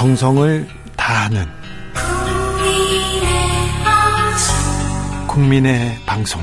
[0.00, 1.46] 정성을 다하는
[5.28, 6.40] 국민의 방송.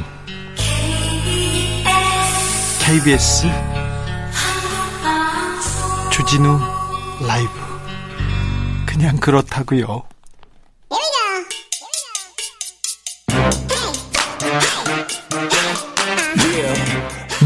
[2.79, 3.47] KBS
[6.12, 6.59] 주진우
[7.27, 7.49] 라이브.
[8.85, 10.03] 그냥 그렇다고요.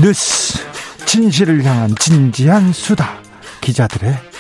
[0.04, 0.60] 뉴스.
[1.06, 3.18] 진실을 향한 진지한 수다.
[3.62, 4.31] 기자들의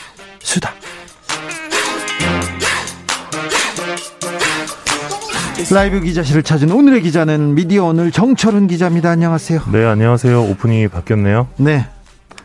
[5.70, 9.10] 라이브 기자실을 찾은 오늘의 기자는 미디어 오늘 정철은 기자입니다.
[9.12, 9.62] 안녕하세요.
[9.72, 10.42] 네, 안녕하세요.
[10.50, 11.48] 오프닝이 바뀌었네요.
[11.58, 11.88] 네.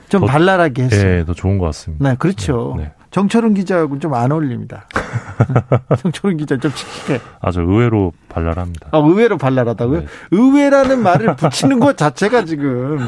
[0.08, 1.02] 좀 더- 발랄하게 했어요.
[1.02, 2.08] 네, 더 좋은 것 같습니다.
[2.10, 2.74] 네, 그렇죠.
[2.76, 2.92] 네, 네.
[3.10, 4.86] 정철은 기자하고는 좀안 어울립니다.
[6.02, 7.20] 정철은 기자 좀 칙칙해.
[7.40, 8.88] 아주 의외로 발랄합니다.
[8.92, 10.00] 아, 의외로 발랄하다고요?
[10.00, 10.06] 네.
[10.30, 12.98] 의외라는 말을 붙이는 것 자체가 지금.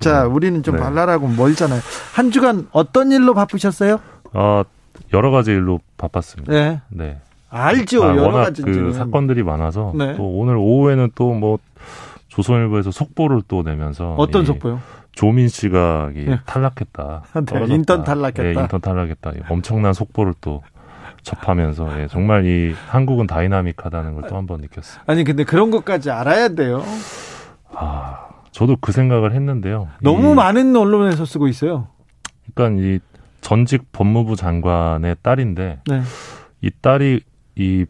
[0.00, 0.82] 자, 우리는 좀 네.
[0.82, 1.80] 발랄하고 멀잖아요.
[2.14, 3.98] 한 주간 어떤 일로 바쁘셨어요?
[4.32, 4.64] 아,
[5.12, 6.52] 여러 가지 일로 바빴습니다.
[6.52, 6.80] 네.
[6.88, 7.18] 네.
[7.56, 8.04] 알죠.
[8.04, 8.92] 아, 여러 워낙 가지 그.
[8.92, 10.14] 사건들이 많아서 네.
[10.16, 11.58] 또 오늘 오후에는 또 뭐
[12.28, 14.80] 조선일보에서 속보를 또 내면서 어떤 이 속보요?
[15.12, 16.38] 조민 씨가 이 네.
[16.44, 17.22] 탈락했다.
[17.46, 17.74] 네.
[17.74, 18.44] 인턴 탈락했다.
[18.44, 19.30] 예, 인턴 탈락했다.
[19.30, 20.62] 이 엄청난 속보를 또
[21.22, 25.02] 접하면서 예, 정말 이 한국은 다이나믹하다는 걸 또 한 번 느꼈어요.
[25.06, 26.82] 아니, 근데 그런 것까지 알아야 돼요.
[27.72, 29.88] 아, 저도 그 생각을 했는데요.
[30.02, 31.88] 너무 이- 많은 언론에서 쓰고 있어요.
[32.54, 32.98] 그러니까 이
[33.40, 36.02] 전직 법무부 장관의 딸인데 네.
[36.62, 37.20] 이 딸이
[37.56, 37.86] 이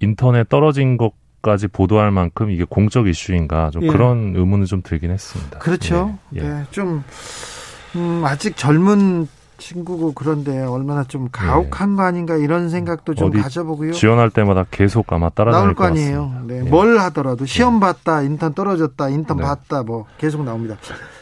[0.00, 3.86] 인턴에 떨어진 것까지 보도할 만큼 이게 공적 이슈인가 좀 예.
[3.88, 5.58] 그런 의문은 좀 들긴 했습니다.
[5.58, 6.18] 그렇죠.
[6.34, 6.42] 예, 예.
[6.42, 7.02] 네, 좀
[7.94, 13.92] 음, 아직 젊은 친구고 그런데 얼마나 좀 가혹한 거 아닌가 이런 생각도 좀 가져보고요.
[13.92, 16.42] 지원할 때마다 계속 아마 따라다닐 나올 거것 아니에요.
[16.46, 16.62] 네, 예.
[16.62, 19.44] 뭘 하더라도 시험 봤다, 인턴 떨어졌다, 인턴 네.
[19.44, 20.76] 봤다, 뭐 계속 나옵니다.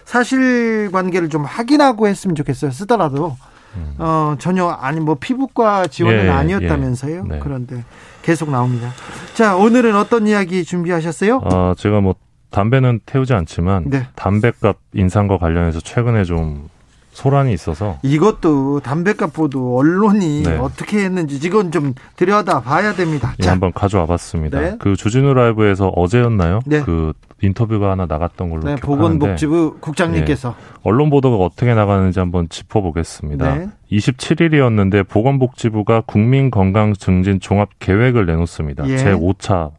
[0.05, 2.73] 사실 관계를 좀 확인하고 했으면 좋겠어요.
[2.73, 3.54] 쓰더라도 음.
[3.99, 7.25] 어, 전혀 아니 뭐 피부과 지원은 예, 아니었다면서요.
[7.25, 7.29] 예.
[7.35, 7.39] 네.
[7.43, 7.85] 그런데
[8.23, 8.91] 계속 나옵니다.
[9.35, 11.43] 자, 오늘은 어떤 이야기 준비하셨어요?
[11.45, 12.15] 아, 제가 뭐
[12.51, 14.07] 담배는 태우지 않지만 네.
[14.15, 16.69] 담배값 인상과 관련해서 최근에 좀
[17.15, 20.57] 소란이 있어서 이것도 담배값 보도 언론이 네.
[20.59, 23.35] 어떻게 했는지 이건 좀 들여다 봐야 됩니다.
[23.39, 24.61] 예, 자, 한번 가져와 봤습니다.
[24.61, 24.77] 네.
[24.81, 26.61] 그 주진우 라이브에서 어제였나요?
[26.67, 26.83] 네.
[26.83, 33.55] 그 인터뷰가 하나 나갔던 걸로 네, 기억하는데 보건복지부 국장님께서 언론 보도가 어떻게 나가는지 한번 짚어보겠습니다.
[33.55, 33.69] 네.
[33.93, 38.89] 27일이었는데 보건복지부가 국민건강증진 종합 계획을 내놓습니다.
[38.89, 38.99] 예.
[38.99, 39.71] 제 5차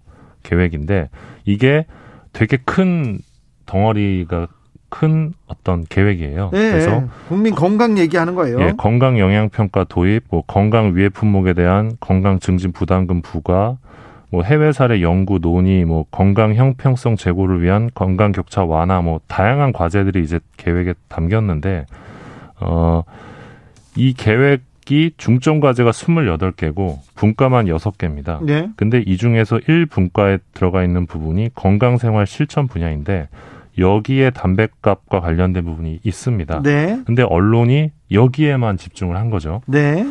[0.43, 1.09] 계획인데
[1.43, 1.85] 이게
[2.31, 3.19] 되게 큰
[3.65, 4.47] 덩어리가
[4.89, 6.49] 큰 어떤 계획이에요.
[6.53, 8.59] 네, 그래서 국민 건강 얘기하는 거예요.
[8.61, 13.77] 예, 건강 영양 평가 도입, 뭐 건강 위해 품목에 대한 건강 증진 부담금 부과,
[14.29, 19.73] 뭐 해외 사례 연구 논의, 뭐 건강 형평성 제고를 위한 건강 격차 완화, 뭐 다양한
[19.73, 21.85] 과제들이 이제 계획에 담겼는데
[22.59, 23.03] 어,
[23.95, 28.43] 이 계획이 중점 과제가 28개고 분과만 6개입니다.
[28.43, 28.69] 네.
[28.75, 33.27] 근데 이 중에서 1분과에 들어가 있는 부분이 건강 생활 실천 분야인데
[33.77, 36.61] 여기에 담배값과 관련된 부분이 있습니다.
[36.63, 36.99] 네.
[37.05, 39.61] 근데 언론이 여기에만 집중을 한 거죠.
[39.65, 40.05] 네.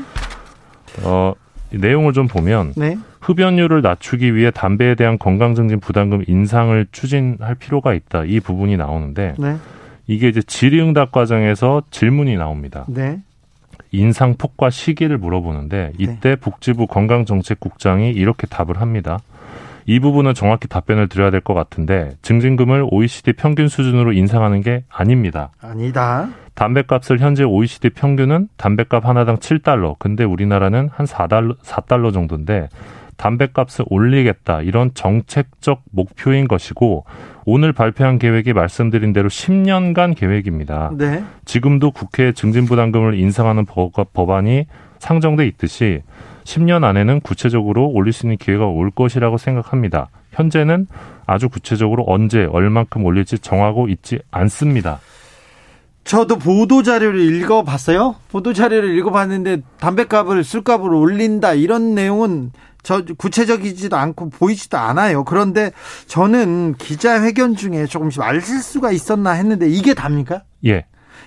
[1.03, 1.33] 어,
[1.73, 2.97] 이 내용을 좀 보면 네.
[3.21, 8.25] 흡연율을 낮추기 위해 담배에 대한 건강증진 부담금 인상을 추진할 필요가 있다.
[8.25, 9.57] 이 부분이 나오는데 네.
[10.07, 12.85] 이게 이제 질의응답 과정에서 질문이 나옵니다.
[12.89, 13.21] 네.
[13.91, 19.21] 인상 폭과 시기를 물어보는데 이때 복지부 건강정책국장이 이렇게 답을 합니다.
[19.87, 25.50] 이 부분은 정확히 답변을 드려야 될 것 같은데 증진금을 OECD 평균 수준으로 인상하는 게 아닙니다.
[25.61, 26.28] 아니다.
[26.55, 29.97] 담배값을 현재 OECD 평균은 담배값 하나당 7달러.
[29.99, 32.69] 근데 우리나라는 한 4달러, 4달러 정도인데
[33.17, 34.62] 담배값을 올리겠다.
[34.62, 37.05] 이런 정책적 목표인 것이고
[37.44, 40.91] 오늘 발표한 계획이 말씀드린 대로 10년간 계획입니다.
[40.97, 41.23] 네.
[41.44, 44.67] 지금도 국회 증진부담금을 인상하는 법- 법안이
[44.99, 46.03] 상정돼 있듯이
[46.44, 50.09] 10년 안에는 구체적으로 올릴 수 있는 기회가 올 것이라고 생각합니다.
[50.32, 50.87] 현재는
[51.27, 55.00] 아주 구체적으로 언제 얼만큼 올릴지 정하고 있지 않습니다.
[56.05, 58.17] 저도 보도 자료를 읽어봤어요.
[58.31, 62.52] 보도 자료를 읽어봤는데 담배값을 술값으로 올린다 이런 내용은
[62.82, 65.25] 저 구체적이지도 않고 보이지도 않아요.
[65.25, 65.73] 그런데
[66.06, 70.43] 저는 기자회견 중에 조금씩 말실수가 있었나 했는데 이게 답니까?
[70.67, 70.85] 예,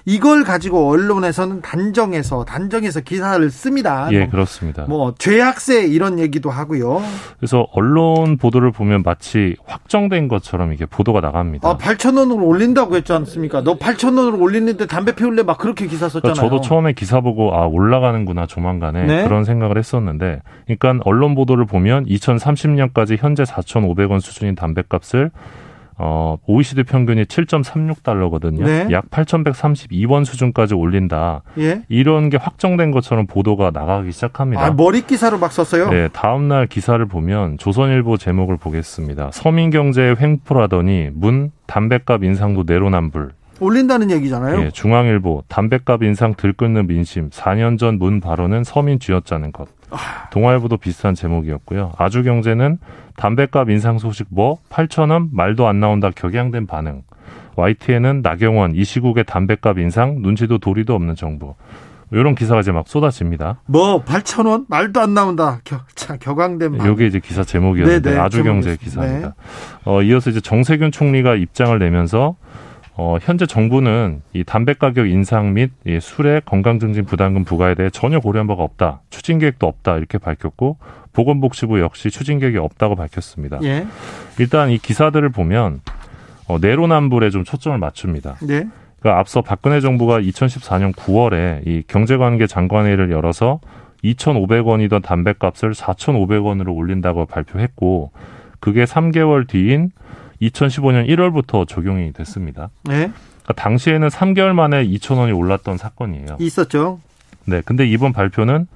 [0.09, 4.07] 이걸 가지고 언론에서는 단정해서 단정해서 기사를 씁니다.
[4.13, 4.86] 예, 뭐, 그렇습니다.
[4.88, 7.01] 뭐 죄악세 이런 얘기도 하고요.
[7.38, 11.68] 그래서 언론 보도를 보면 마치 확정된 것처럼 이게 보도가 나갑니다.
[11.68, 13.63] 아, 8천 원으로 올린다고 했지 않습니까?
[13.63, 16.36] 너 8천 원으로 올리는데 담배 피울래 막 그렇게 기사 썼잖아요.
[16.36, 19.24] 그러니까 저도 처음에 기사 보고 아 올라가는구나 조만간에 네.
[19.25, 25.31] 그런 생각을 했었는데, 그러니까 언론 보도를 보면 2030년까지 현재 4,500원 수준인 담배값을
[25.97, 28.63] 어, OECD 평균이 7.36달러거든요.
[28.63, 28.88] 네.
[28.91, 31.41] 약 8,132원 수준까지 올린다.
[31.57, 31.81] 예.
[31.89, 34.63] 이런 게 확정된 것처럼 보도가 나가기 시작합니다.
[34.65, 35.89] 아, 머리 기사로 막 썼어요.
[35.89, 39.31] 네, 다음 날 기사를 보면 조선일보 제목을 보겠습니다.
[39.33, 43.31] 서민 경제에 횡포라더니 문 담배값 인상도 내로남불.
[43.59, 44.61] 올린다는 얘기잖아요.
[44.65, 49.67] 예, 중앙일보 담배값 인상 들끓는 민심 4년 전 문 발언은 서민 쥐었자는 것.
[50.31, 51.93] 동아일보도 비슷한 제목이었고요.
[51.97, 52.77] 아주경제는
[53.15, 57.03] 담배값 인상 소식 뭐 8천 원 말도 안 나온다 격양된 반응.
[57.55, 61.55] YTN은 나경원 이 시국의 담배값 인상 눈치도 도리도 없는 정부.
[62.11, 63.61] 이런 기사가 이제 막 쏟아집니다.
[63.65, 65.59] 뭐 8천 원 말도 안 나온다.
[65.65, 66.93] 겨, 참 격앙된 반.
[66.93, 69.27] 이게 이제 기사 제목이었는데 네네, 아주경제 제목이었- 기사입니다.
[69.29, 69.33] 네.
[69.85, 72.35] 어, 이어서 이제 정세균 총리가 입장을 내면서
[72.99, 78.19] 어, 현재 정부는 이 담배 가격 인상 및 이 술의 건강증진 부담금 부과에 대해 전혀
[78.19, 79.01] 고려한 바가 없다.
[79.11, 79.97] 추진 계획도 없다.
[79.97, 80.77] 이렇게 밝혔고
[81.13, 83.59] 보건복지부 역시 추진 계획이 없다고 밝혔습니다.
[83.61, 83.85] 예.
[84.39, 85.81] 일단 이 기사들을 보면
[86.47, 88.38] 어, 내로남불에 좀 초점을 맞춥니다.
[88.41, 88.67] 네.
[88.99, 93.59] 그러니까 앞서 박근혜 정부가 2014년 9월에 이 경제관계 장관회의를 열어서
[94.03, 98.11] 2,500원이던 담배값을 4,500원으로 올린다고 발표했고
[98.59, 99.91] 그게 3개월 뒤인
[100.41, 102.69] 2015년 1월부터 적용이 됐습니다.
[102.83, 103.11] 네.
[103.43, 106.37] 그러니까 당시에는 3개월 만에 2,000원이 올랐던 사건이에요.
[106.39, 106.99] 있었죠.
[107.45, 108.67] 네, 근데 이번 발표는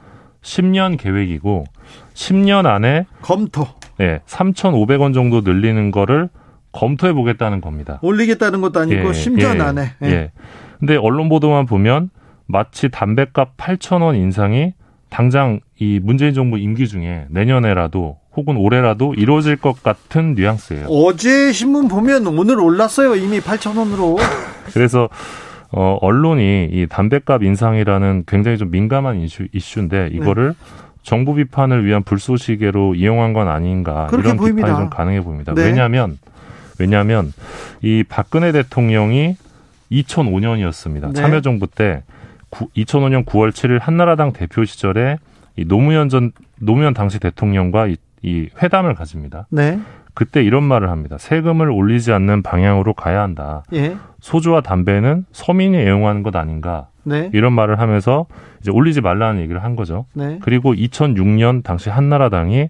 [0.41, 1.65] 10년 계획이고
[2.13, 3.67] 10년 안에 검토.
[3.97, 6.29] 네, 3,500원 정도 늘리는 거를
[6.71, 7.99] 검토해 보겠다는 겁니다.
[8.01, 9.91] 올리겠다는 것도 아니고 예, 10년 예, 안에.
[10.03, 10.07] 예.
[10.07, 10.31] 예.
[10.79, 12.09] 근데 언론 보도만 보면
[12.47, 14.73] 마치 담배값 8,000원 인상이
[15.11, 20.87] 당장 이 문재인 정부 임기 중에 내년에라도 혹은 올해라도 이루어질 것 같은 뉘앙스예요.
[20.87, 23.15] 어제 신문 보면 오늘 올랐어요.
[23.15, 24.17] 이미 8천 원으로.
[24.73, 25.09] 그래서
[25.69, 30.15] 어 언론이 이 담배값 인상이라는 굉장히 좀 민감한 이슈, 이슈인데 네.
[30.15, 30.55] 이거를
[31.03, 34.67] 정부 비판을 위한 불쏘시개로 이용한 건 아닌가 이런 보입니다.
[34.67, 35.53] 비판이 좀 가능해 보입니다.
[35.53, 35.65] 네.
[35.65, 36.19] 왜냐하면
[36.79, 37.33] 왜냐하면
[37.81, 39.35] 이 박근혜 대통령이
[39.91, 41.07] 2005년이었습니다.
[41.07, 41.13] 네.
[41.13, 42.03] 참여정부 때
[42.51, 45.17] 2005년 9월 7일 한나라당 대표 시절에
[45.57, 49.47] 이 노무현 전 노무현 당시 대통령과 이, 이 회담을 가집니다.
[49.49, 49.79] 네.
[50.13, 51.17] 그때 이런 말을 합니다.
[51.17, 53.63] 세금을 올리지 않는 방향으로 가야 한다.
[53.73, 53.95] 예.
[54.19, 57.29] 소주와 담배는 서민이 애용하는 것 아닌가 네.
[57.33, 58.25] 이런 말을 하면서
[58.59, 60.05] 이제 올리지 말라는 얘기를 한 거죠.
[60.13, 60.39] 네.
[60.41, 62.69] 그리고 2006년 당시 한나라당이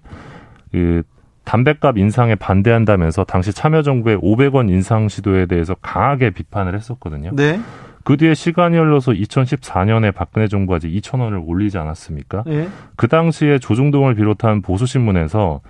[0.71, 1.03] 그
[1.43, 7.31] 담배값 인상에 반대한다면서 당시 참여정부의 500원 인상 시도에 대해서 강하게 비판을 했었거든요.
[7.33, 7.59] 네.
[8.03, 12.43] 그 뒤에 시간이 흘러서 2014년에 박근혜 정부가 이제 2,000원을 올리지 않았습니까?
[12.47, 12.67] 예.
[12.95, 15.61] 그 당시에 조중동을 비롯한 보수 신문에서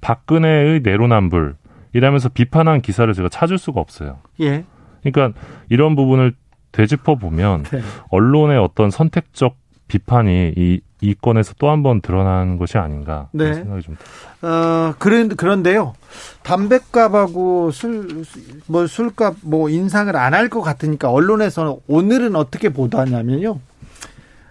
[0.00, 1.56] 박근혜의 내로남불
[1.94, 4.18] 이라면서 비판한 기사를 제가 찾을 수가 없어요.
[4.40, 4.64] 예.
[5.02, 5.38] 그러니까
[5.68, 6.34] 이런 부분을
[6.72, 7.80] 되짚어 보면 네.
[8.10, 9.56] 언론의 어떤 선택적
[9.88, 13.54] 비판이 이, 이 건에서 또 한 번 드러난 것이 아닌가 네.
[13.54, 14.04] 생각이 좀 듭니다.
[14.42, 15.94] 어, 그런, 그런데요.
[16.42, 18.24] 담배값하고 술,
[18.66, 23.58] 뭐 술값 뭐 인상을 안 할 것 같으니까 언론에서는 오늘은 어떻게 보도하냐면요.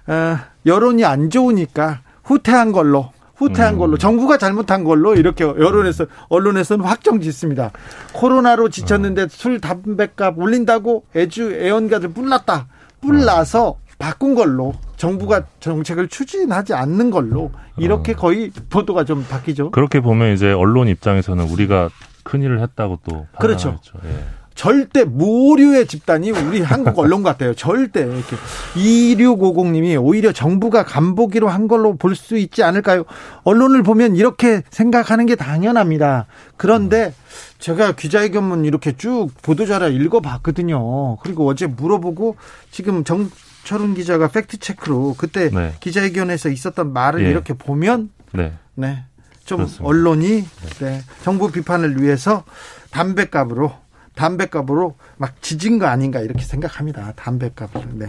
[0.07, 3.79] 어, 여론이 안 좋으니까 후퇴한 걸로 후퇴한 음.
[3.79, 7.71] 걸로 정부가 잘못한 걸로 이렇게 여론에서 언론에서는 확정 짓습니다.
[8.13, 12.67] 코로나로 지쳤는데 술 담배값 올린다고 애주 애원가들 뿔났다.
[13.01, 19.71] 뿔나서 바꾼 걸로 정부가 정책을 추진하지 않는 걸로 이렇게 거의 보도가 좀 바뀌죠.
[19.71, 21.89] 그렇게 보면 이제 언론 입장에서는 우리가
[22.23, 23.79] 큰 일을 했다고 또 그렇죠.
[24.03, 24.09] 예.
[24.55, 27.53] 절대 무오류의 집단이 우리 한국 언론 같아요.
[27.53, 28.35] 절대 이렇게
[28.73, 33.03] 2650님이 오히려 정부가 간보기로 한 걸로 볼 수 있지 않을까요?
[33.43, 36.25] 언론을 보면 이렇게 생각하는 게 당연합니다.
[36.57, 37.13] 그런데
[37.59, 41.17] 제가 기자회견문 이렇게 쭉 보도자료 읽어봤거든요.
[41.17, 42.35] 그리고 어제 물어보고
[42.71, 43.29] 지금 정
[43.67, 45.73] 철은 기자가 팩트 체크로 그때 네.
[45.81, 47.29] 기자회견에서 있었던 말을 예.
[47.29, 48.53] 이렇게 보면 네.
[48.75, 49.03] 네.
[49.43, 49.85] 좀 그렇습니다.
[49.85, 50.45] 언론이
[50.79, 51.01] 네.
[51.21, 52.45] 정부 비판을 위해서
[52.91, 53.73] 담배값으로
[54.15, 57.11] 담배값으로 막 지진 거 아닌가 이렇게 생각합니다.
[57.17, 57.81] 담배값을.
[57.95, 58.07] 네.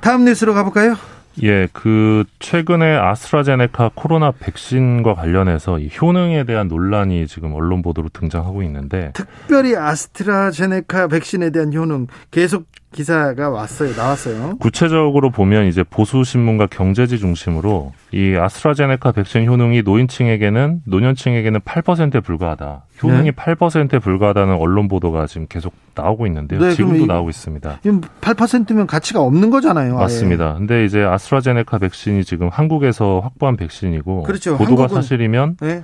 [0.00, 0.96] 다음 뉴스로 가볼까요?
[1.42, 8.62] 예, 그 최근에 아스트라제네카 코로나 백신과 관련해서 이 효능에 대한 논란이 지금 언론 보도로 등장하고
[8.62, 12.64] 있는데 특별히 아스트라제네카 백신에 대한 효능 계속
[12.96, 13.94] 기사가 왔어요.
[13.94, 14.56] 나왔어요.
[14.58, 22.86] 구체적으로 보면 이제 보수 신문과 경제지 중심으로 이 아스트라제네카 백신 효능이 노인층에게는 노년층에게는 8%에 불과하다.
[23.02, 23.30] 효능이 네.
[23.32, 26.58] 8%에 불과하다는 언론 보도가 지금 계속 나오고 있는데요.
[26.60, 27.80] 네, 지금도 이- 나오고 있습니다.
[27.82, 29.94] 지금 8%면 가치가 없는 거잖아요.
[29.96, 30.02] 아예.
[30.02, 30.54] 맞습니다.
[30.54, 34.56] 근데 이제 아스트라제네카 백신이 지금 한국에서 확보한 백신이고 그렇죠.
[34.56, 35.82] 보도가 한국은- 사실이면 네.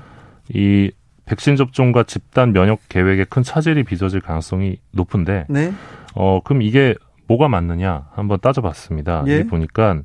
[0.54, 0.90] 이
[1.26, 5.72] 백신 접종과 집단 면역 계획에 큰 차질이 빚어질 가능성이 높은데 네.
[6.14, 6.94] 어 그럼 이게
[7.26, 9.24] 뭐가 맞느냐 한번 따져봤습니다.
[9.28, 9.38] 예.
[9.38, 10.00] 이 보니까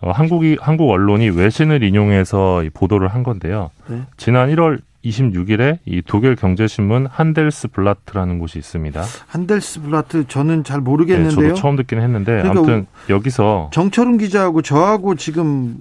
[0.00, 3.70] 어, 한국이 한국 언론이 외신을 인용해서 이 보도를 한 건데요.
[3.88, 4.02] 네.
[4.16, 9.02] 지난 1월 26일에 이 독일 경제신문 한델스 블라트라는 곳이 있습니다.
[9.26, 11.40] 한델스 블라트 저는 잘 모르겠는데요.
[11.40, 15.76] 네, 저도 처음 듣긴 했는데 그러니까 아무튼 여기서 정철은 기자하고 저하고 지금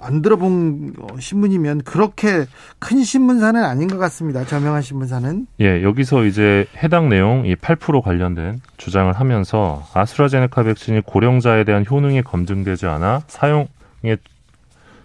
[0.00, 2.46] 안 들어본 신문이면 그렇게
[2.78, 4.44] 큰 신문사는 아닌 것 같습니다.
[4.44, 5.46] 저명한 신문사는.
[5.60, 12.22] 예, 여기서 이제 해당 내용 이 8% 관련된 주장을 하면서 아스트라제네카 백신이 고령자에 대한 효능이
[12.22, 14.16] 검증되지 않아 사용에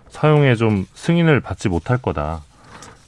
[0.10, 2.42] 사용에 좀 승인을 받지 못할 거다.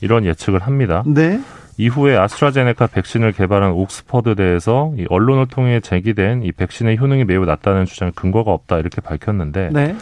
[0.01, 1.03] 이런 예측을 합니다.
[1.06, 1.39] 네.
[1.77, 7.86] 이후에 아스트라제네카 백신을 개발한 옥스퍼드 대에서 이 언론을 통해 제기된 이 백신의 효능이 매우 낮다는
[7.86, 9.96] 주장 근거가 없다 이렇게 밝혔는데 네.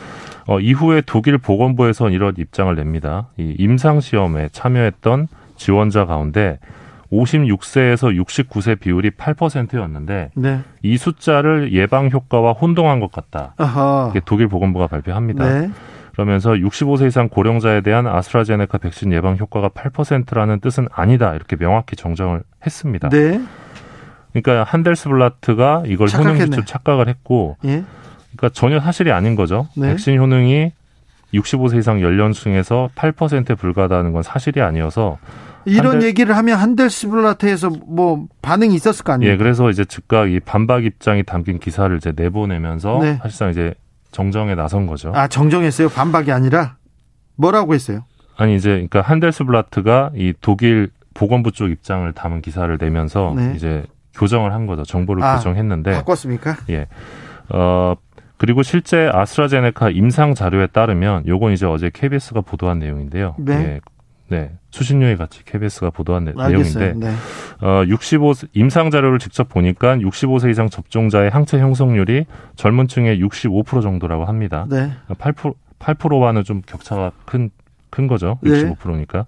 [0.47, 3.27] 어, 이후에 독일 보건부에선 이런 입장을 냅니다.
[3.37, 6.57] 이 임상 시험에 참여했던 지원자 가운데
[7.11, 10.59] 56세에서 69세 비율이 8%였는데 네.
[10.81, 13.53] 이 숫자를 예방 효과와 혼동한 것 같다.
[13.57, 14.09] 아하.
[14.11, 15.61] 이게 독일 보건부가 발표합니다.
[15.61, 15.69] 네.
[16.17, 21.35] 그러면서 65세 이상 고령자에 대한 아스트라제네카 백신 예방 효과가 8%라는 뜻은 아니다.
[21.35, 23.09] 이렇게 명확히 정정을 했습니다.
[23.09, 23.39] 네.
[24.33, 26.39] 그러니까 한델스블라트가 이걸 착각했네.
[26.39, 27.83] 효능기초 착각을 했고 예.
[28.35, 29.67] 그러니까 전혀 사실이 아닌 거죠.
[29.77, 29.89] 네.
[29.89, 30.71] 백신 효능이
[31.35, 35.19] 65세 이상 연령층에서 8%에 불과하다는 건 사실이 아니어서
[35.65, 39.33] 이런 한델- 얘기를 하면 한델스블라트에서 뭐 반응이 있었을 거 아니에요.
[39.33, 43.19] 예 그래서 이제 즉각 이 반박 입장이 담긴 기사를 이제 내보내면서 네.
[43.21, 43.75] 사실상 이제
[44.11, 45.11] 정정에 나선 거죠.
[45.15, 45.89] 아 정정했어요.
[45.89, 46.77] 반박이 아니라
[47.35, 48.05] 뭐라고 했어요?
[48.35, 53.53] 아니 이제 그러니까 한델스블라트가 이 독일 보건부 쪽 입장을 담은 기사를 내면서 네.
[53.55, 53.83] 이제
[54.13, 54.83] 교정을 한 거죠.
[54.83, 56.57] 정보를 아, 교정했는데 바꿨습니까?
[57.49, 57.95] 어
[58.37, 63.35] 그리고 실제 아스트라제네카 임상 자료에 따르면 요건 이제 어제 KBS가 보도한 내용인데요.
[63.39, 63.53] 네.
[63.53, 63.79] 예,
[64.29, 64.51] 네.
[64.71, 66.83] 수신료에 같이 KBS가 보도한 내- 알겠어요.
[66.83, 67.13] 내용인데 네.
[67.61, 74.25] 어 65 임상 자료를 직접 보니까 65세 이상 접종자의 항체 형성률이 젊은 층의 65% 정도라고
[74.25, 74.65] 합니다.
[74.69, 74.91] 네.
[75.09, 77.49] 8% 8%와는 좀 격차가 큰
[77.89, 78.37] 큰 거죠.
[78.41, 78.51] 네.
[78.51, 79.25] 65%니까.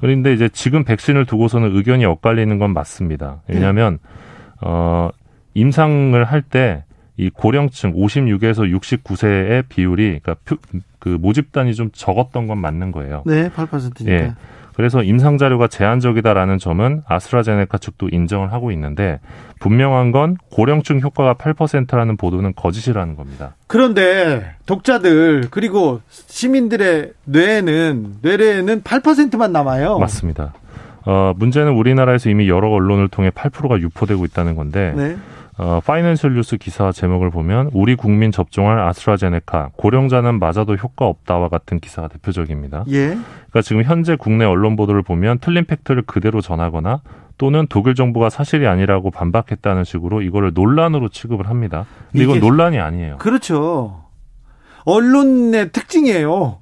[0.00, 3.40] 그런데 이제 지금 백신을 두고서는 의견이 엇갈리는 건 맞습니다.
[3.48, 3.54] 네.
[3.54, 3.98] 왜냐하면
[4.60, 5.10] 어
[5.54, 6.84] 임상을 할 때
[7.22, 10.56] 이 고령층 56에서 69세의 비율이 그러니까 표-
[10.98, 13.22] 그 모집단이 좀 적었던 건 맞는 거예요.
[13.26, 14.12] 네, 8%니까.
[14.12, 14.34] 예.
[14.74, 19.20] 그래서 임상 자료가 제한적이다라는 점은 아스트라제네카 측도 인정을 하고 있는데
[19.60, 23.54] 분명한 건 고령층 효과가 8%라는 보도는 거짓이라는 겁니다.
[23.66, 29.98] 그런데 독자들 그리고 시민들의 뇌에는 뇌에는 8%만 남아요.
[29.98, 30.54] 맞습니다.
[31.04, 35.16] 어, 문제는 우리나라에서 이미 여러 언론을 통해 8%가 유포되고 있다는 건데 네.
[35.58, 41.78] 어, 파이낸셜 뉴스 기사 제목을 보면 우리 국민 접종할 아스트라제네카 고령자는 맞아도 효과 없다와 같은
[41.78, 42.84] 기사가 대표적입니다.
[42.88, 43.08] 예.
[43.08, 47.02] 그러니까 지금 현재 국내 언론 보도를 보면 틀린 팩트를 그대로 전하거나
[47.36, 51.86] 또는 독일 정부가 사실이 아니라고 반박했다는 식으로 이거를 논란으로 취급을 합니다.
[52.12, 53.18] 근데 이건 논란이 아니에요.
[53.18, 54.04] 그렇죠.
[54.84, 56.60] 언론의 특징이에요.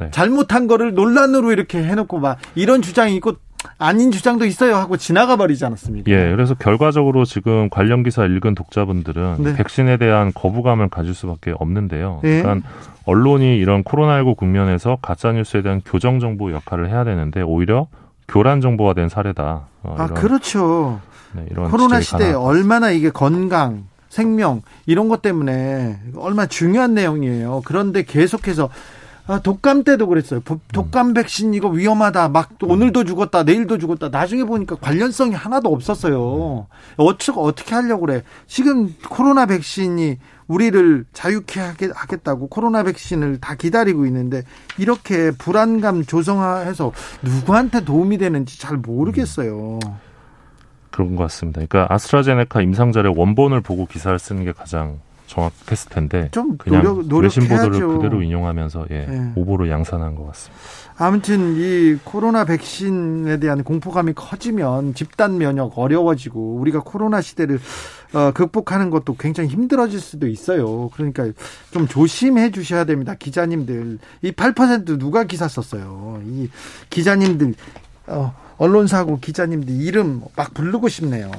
[0.00, 0.10] 네.
[0.10, 3.34] 잘못한 거를 논란으로 이렇게 해놓고 막 이런 주장이 있고
[3.78, 6.10] 아닌 주장도 있어요 하고 지나가 버리지 않았습니까?
[6.10, 9.54] 예, 그래서 결과적으로 지금 관련 기사 읽은 독자분들은 네.
[9.56, 12.20] 백신에 대한 거부감을 가질 수밖에 없는데요.
[12.24, 12.42] 예.
[12.42, 12.68] 그러니까
[13.06, 17.86] 언론이 이런 코로나19 국면에서 가짜 뉴스에 대한 교정 정보 역할을 해야 되는데 오히려
[18.28, 19.66] 교란 정보가 된 사례다.
[19.82, 21.00] 어, 아 그렇죠.
[21.32, 27.62] 네, 이런 코로나 시대에 가나- 얼마나 이게 건강, 생명 이런 것 때문에 얼마나 중요한 내용이에요.
[27.64, 28.68] 그런데 계속해서
[29.26, 30.40] 아, 독감 때도 그랬어요.
[30.40, 32.28] 보- 독감 백신 이거 위험하다.
[32.28, 34.10] 막또 오늘도 죽었다, 내일도 죽었다.
[34.10, 36.66] 나중에 보니까 관련성이 하나도 없었어요.
[36.98, 38.22] 어떻게 어떻게 하려고 그래?
[38.46, 41.58] 지금 코로나 백신이 우리를 자유케
[41.94, 44.42] 하겠다고 코로나 백신을 다 기다리고 있는데
[44.76, 49.78] 이렇게 불안감 조성해서 누구한테 도움이 되는지 잘 모르겠어요.
[50.90, 51.62] 그런 것 같습니다.
[51.66, 55.00] 그러니까 아스트라제네카 임상 자료 원본을 보고 기사를 쓰는 게 가장
[55.34, 57.98] 정확했을 텐데 좀 그냥 노력 외신 보도를 노력해야죠.
[57.98, 59.32] 그대로 인용하면서 예, 예.
[59.34, 60.62] 오보로 양산한 것 같습니다.
[60.96, 67.58] 아무튼 이 코로나 백신에 대한 공포감이 커지면 집단 면역 어려워지고 우리가 코로나 시대를
[68.12, 70.88] 어, 극복하는 것도 굉장히 힘들어질 수도 있어요.
[70.90, 71.26] 그러니까
[71.72, 73.14] 좀 조심해 주셔야 됩니다.
[73.14, 76.22] 기자님들 이 8% 누가 기사 썼어요.
[76.24, 76.48] 이
[76.90, 77.54] 기자님들
[78.06, 81.32] 어, 언론사고 기자님들 이름 막 부르고 싶네요.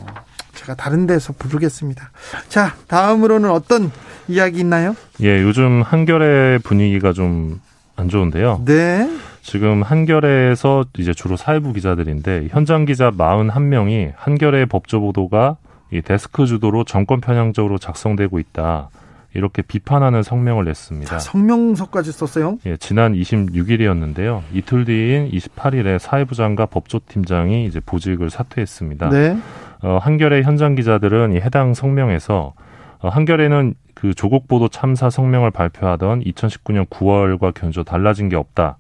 [0.55, 2.12] 제가 다른 데서 부르겠습니다.
[2.50, 3.91] 자, 다음으로는 어떤
[4.27, 4.95] 이야기 있나요?
[5.21, 7.59] 예, 요즘 한겨레 분위기가 좀
[7.95, 8.62] 안 좋은데요.
[8.65, 9.09] 네.
[9.41, 15.57] 지금 한겨레에서 이제 주로 사회부 기자들인데 현장 기자 41명이 한겨레 법조 보도가
[15.91, 18.89] 이 데스크 주도로 정권 편향적으로 작성되고 있다.
[19.33, 21.19] 이렇게 비판하는 성명을 냈습니다.
[21.19, 22.57] 성명서까지 썼어요.
[22.65, 24.41] 예, 지난 26일이었는데요.
[24.53, 29.09] 이틀 뒤인 28일에 사회부 장과 법조팀장이 이제 보직을 사퇴했습니다.
[29.09, 29.38] 네.
[29.86, 32.56] 어, 한겨레 현장 기자들은 이 해당 성명에서
[33.01, 38.80] 어, 한겨레는 그 조국 보도 참사 성명을 발표하던 2019년 9월과 견조 달라진 게 없다.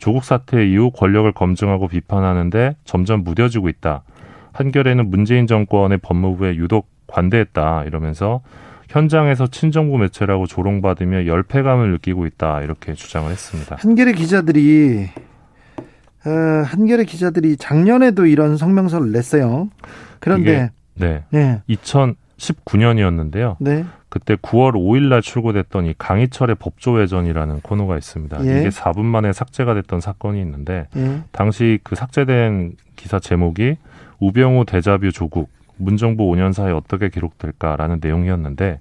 [0.00, 4.02] 조국 사태 이후 권력을 검증하고 비판하는데 점점 무뎌지고 있다.
[4.52, 8.42] 한겨레는 문재인 정권의 법무부에 유독 관대했다 이러면서
[8.88, 13.76] 현장에서 친정부 매체라고 조롱받으며 열패감을 느끼고 있다 이렇게 주장을 했습니다.
[13.78, 15.06] 한겨레 기자들이
[16.26, 16.30] 어,
[16.66, 19.68] 한겨레 기자들이 작년에도 이런 성명서를 냈어요.
[20.22, 21.60] 그런데 네, 네.
[21.68, 23.56] 2019년이었는데요.
[23.58, 23.84] 네.
[24.08, 28.46] 그때 9월 5일 날 출고됐던 이 강희철의 법조회전이라는 코너가 있습니다.
[28.46, 28.60] 예.
[28.60, 31.22] 이게 4분 만에 삭제가 됐던 사건이 있는데 예.
[31.32, 33.78] 당시 그 삭제된 기사 제목이
[34.20, 38.78] 우병우 대자뷰 조국 문정부 5년 사이 어떻게 기록될까라는 내용이었는데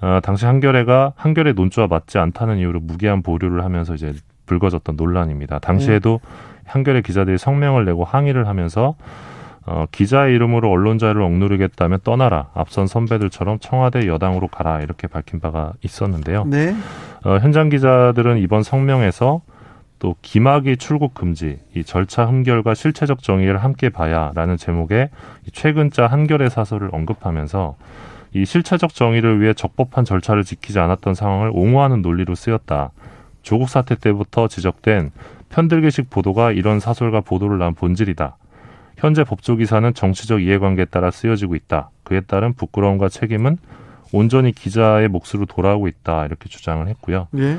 [0.00, 4.14] 어, 당시 한겨레가 한겨레 논조와 맞지 않다는 이유로 무기한 보류를 하면서 이제
[4.46, 5.60] 불거졌던 논란입니다.
[5.60, 6.62] 당시에도 네.
[6.64, 8.96] 한겨레 기자들이 성명을 내고 항의를 하면서
[9.64, 12.48] 어, 기자의 이름으로 언론자를 억누르겠다면 떠나라.
[12.54, 14.80] 앞선 선배들처럼 청와대 여당으로 가라.
[14.80, 16.44] 이렇게 밝힌 바가 있었는데요.
[16.46, 16.74] 네.
[17.24, 19.42] 어, 현장 기자들은 이번 성명에서
[20.00, 25.10] 또 기막이 출국 금지, 이 절차 흠결과 실체적 정의를 함께 봐야라는 제목의
[25.52, 27.76] 최근자 한결의 사설을 언급하면서
[28.34, 32.90] 이 실체적 정의를 위해 적법한 절차를 지키지 않았던 상황을 옹호하는 논리로 쓰였다.
[33.42, 35.12] 조국 사태 때부터 지적된
[35.50, 38.36] 편들기식 보도가 이런 사설과 보도를 낳은 본질이다.
[39.02, 41.90] 현재 법조 기사는 정치적 이해관계에 따라 쓰여지고 있다.
[42.04, 43.58] 그에 따른 부끄러움과 책임은
[44.12, 46.24] 온전히 기자의 몫으로 돌아오고 있다.
[46.26, 47.26] 이렇게 주장을 했고요.
[47.36, 47.58] 예.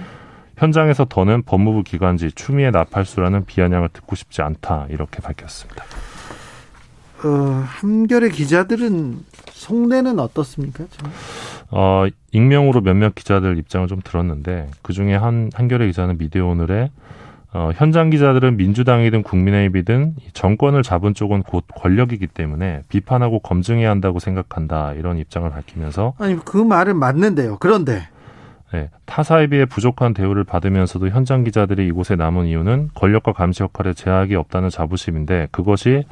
[0.55, 5.83] 현장에서 더는 법무부 기관지 추미애 나팔수라는 비아냥을 듣고 싶지 않다 이렇게 밝혔습니다.
[7.25, 7.27] 어,
[7.65, 9.17] 한겨레 기자들은
[9.51, 10.85] 속내는 어떻습니까?
[11.71, 16.89] 어, 익명으로 몇몇 기자들 입장을 좀 들었는데 그 중에 한 한겨레 기자는 미디어 오늘에
[17.53, 24.93] 어, 현장 기자들은 민주당이든 국민의힘이든 정권을 잡은 쪽은 곧 권력이기 때문에 비판하고 검증해야 한다고 생각한다
[24.93, 27.57] 이런 입장을 밝히면서 아니 그 말은 맞는데요.
[27.59, 28.07] 그런데
[28.73, 34.33] 네, 타사에 비해 부족한 대우를 받으면서도 현장 기자들이 이곳에 남은 이유는 권력과 감시 역할에 제약이
[34.33, 36.05] 없다는 자부심인데 그것이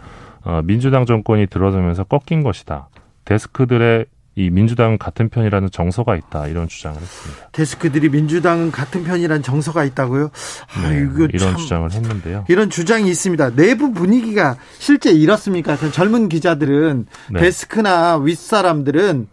[0.44, 2.90] 어, 민주당 정권이 들어서면서 꺾인 것이다.
[3.26, 4.06] 데스크들의
[4.42, 7.48] 이 민주당은 같은 편이라는 정서가 있다 이런 주장을 했습니다.
[7.52, 10.32] 데스크들이 민주당은 같은 편이라는 정서가 있다고요?
[10.76, 12.46] 아, 네, 이거 이런 주장을 했는데요.
[12.48, 13.52] 이런 주장이 있습니다.
[13.56, 15.76] 내부 분위기가 실제 이렇습니까?
[15.78, 17.40] 젊은 기자들은 네.
[17.40, 19.28] 데스크나 윗사람들은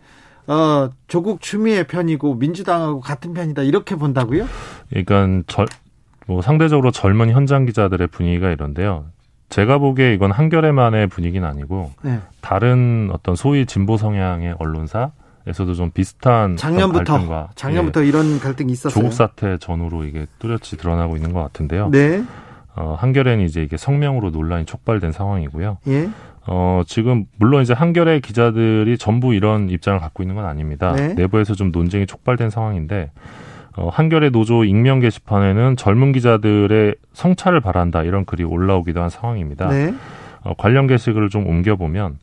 [0.48, 4.46] 어, 조국 추미애 편이고 민주당하고 같은 편이다 이렇게 본다고요?
[4.90, 5.66] 그러니까 절,
[6.26, 9.06] 뭐 상대적으로 젊은 현장 기자들의 분위기가 이런데요.
[9.48, 12.20] 제가 보기에 이건 한겨레만의 분위기는 아니고 네.
[12.40, 15.12] 다른 어떤 소위 진보 성향의 언론사
[15.46, 18.92] 에서도 좀 비슷한 작년부터 작년부터 예, 이런 갈등이 있었어요.
[18.92, 21.88] 조국 사태 전후로 이게 뚜렷이 드러나고 있는 것 같은데요.
[21.90, 22.22] 네.
[22.76, 25.78] 어, 한겨레는 이제 이게 성명으로 논란이 촉발된 상황이고요.
[25.88, 26.10] 예.
[26.46, 30.92] 어, 지금 물론 이제 한겨레 기자들이 전부 이런 입장을 갖고 있는 건 아닙니다.
[30.92, 31.14] 네.
[31.14, 33.10] 내부에서 좀 논쟁이 촉발된 상황인데
[33.78, 39.68] 어, 한겨레 노조 익명 게시판에는 젊은 기자들의 성찰을 바란다 이런 글이 올라오기도 한 상황입니다.
[39.68, 39.94] 네.
[40.42, 42.18] 어, 관련 게시글을 좀 옮겨보면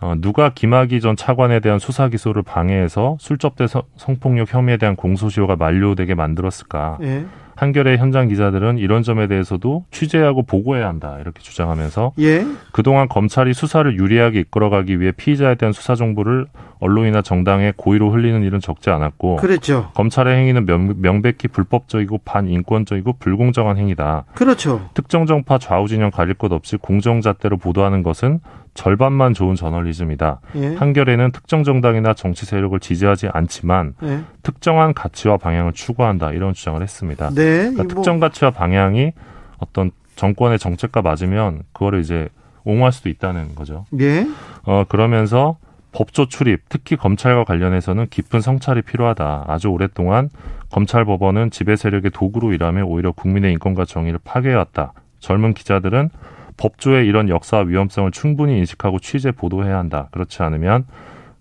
[0.00, 6.14] 어, 누가 김학의 전 차관에 대한 수사 기소를 방해해서 술접대 성폭력 혐의에 대한 공소시효가 만료되게
[6.14, 6.98] 만들었을까?
[7.00, 7.26] 네.
[7.56, 12.44] 한겨레 현장 기자들은 이런 점에 대해서도 취재하고 보고해야 한다 이렇게 주장하면서 예.
[12.72, 16.46] 그동안 검찰이 수사를 유리하게 이끌어가기 위해 피의자에 대한 수사 정보를
[16.80, 19.90] 언론이나 정당에 고의로 흘리는 일은 적지 않았고 그렇죠.
[19.94, 20.66] 검찰의 행위는
[21.00, 24.24] 명, 백히 불법적이고 반인권적이고 불공정한 행위다.
[24.34, 24.90] 그렇죠.
[24.92, 28.40] 특정 정파 좌우 진영 가릴 것 없이 공정잣대로 보도하는 것은
[28.74, 30.40] 절반만 좋은 저널리즘이다.
[30.56, 30.74] 예.
[30.74, 34.20] 한겨레는 특정 정당이나 정치 세력을 지지하지 않지만 예.
[34.42, 37.30] 특정한 가치와 방향을 추구한다 이런 주장을 했습니다.
[37.30, 37.56] 네.
[37.56, 37.88] 그러니까 뭐...
[37.88, 39.12] 특정 가치와 방향이
[39.58, 42.28] 어떤 정권의 정책과 맞으면 그거를 이제
[42.64, 43.84] 옹호할 수도 있다는 거죠.
[44.00, 44.26] 예.
[44.64, 45.56] 어 그러면서
[45.92, 49.44] 법조 출입, 특히 검찰과 관련해서는 깊은 성찰이 필요하다.
[49.46, 50.28] 아주 오랫동안
[50.70, 54.92] 검찰 법원은 지배 세력의 도구로 일하며 오히려 국민의 인권과 정의를 파괴해왔다.
[55.20, 56.10] 젊은 기자들은
[56.56, 60.08] 법조의 이런 역사와 위험성을 충분히 인식하고 취재 보도해야 한다.
[60.12, 60.86] 그렇지 않으면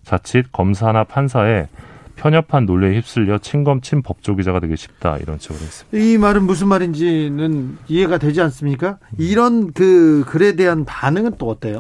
[0.03, 1.67] 자칫 검사나 판사에
[2.15, 5.97] 편협한 논리에 휩쓸려 친검 친 법조 기자가 되기 쉽다 이런 식으로 했습니다.
[5.97, 8.97] 이 말은 무슨 말인지는 이해가 되지 않습니까?
[9.17, 11.79] 이런 그 글에 대한 반응은 또 어때요?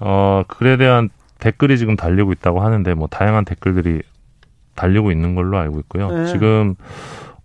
[0.00, 4.02] 어 글에 대한 댓글이 지금 달리고 있다고 하는데 뭐 다양한 댓글들이
[4.74, 6.10] 달리고 있는 걸로 알고 있고요.
[6.10, 6.26] 네.
[6.26, 6.74] 지금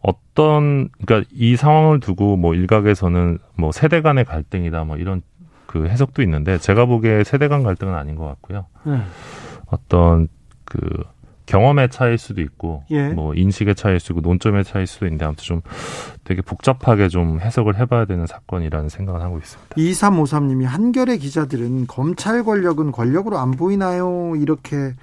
[0.06, 5.24] 어떤 그러니까 이 상황을 두고 뭐 일각에서는 뭐 세대 간의 갈등이다 뭐 이런
[5.66, 8.68] 그 해석도 있는데 제가 보기에 세대 간 갈등은 아닌 것 같고요.
[8.84, 9.02] 네.
[9.66, 10.28] 어떤
[10.64, 10.80] 그
[11.48, 13.10] 경험의 차이일 수도 있고 예.
[13.10, 15.62] 뭐 인식의 차이일 수도 있고 논점의 차이일 수도 있는데 아무튼 좀
[16.24, 19.76] 되게 복잡하게 좀 해석을 해봐야 되는 사건이라는 생각을 하고 있습니다.
[19.76, 24.34] 2353님이 한겨레 기자들은 검찰 권력은 권력으로 안 보이나요?
[24.36, 24.94] 이렇게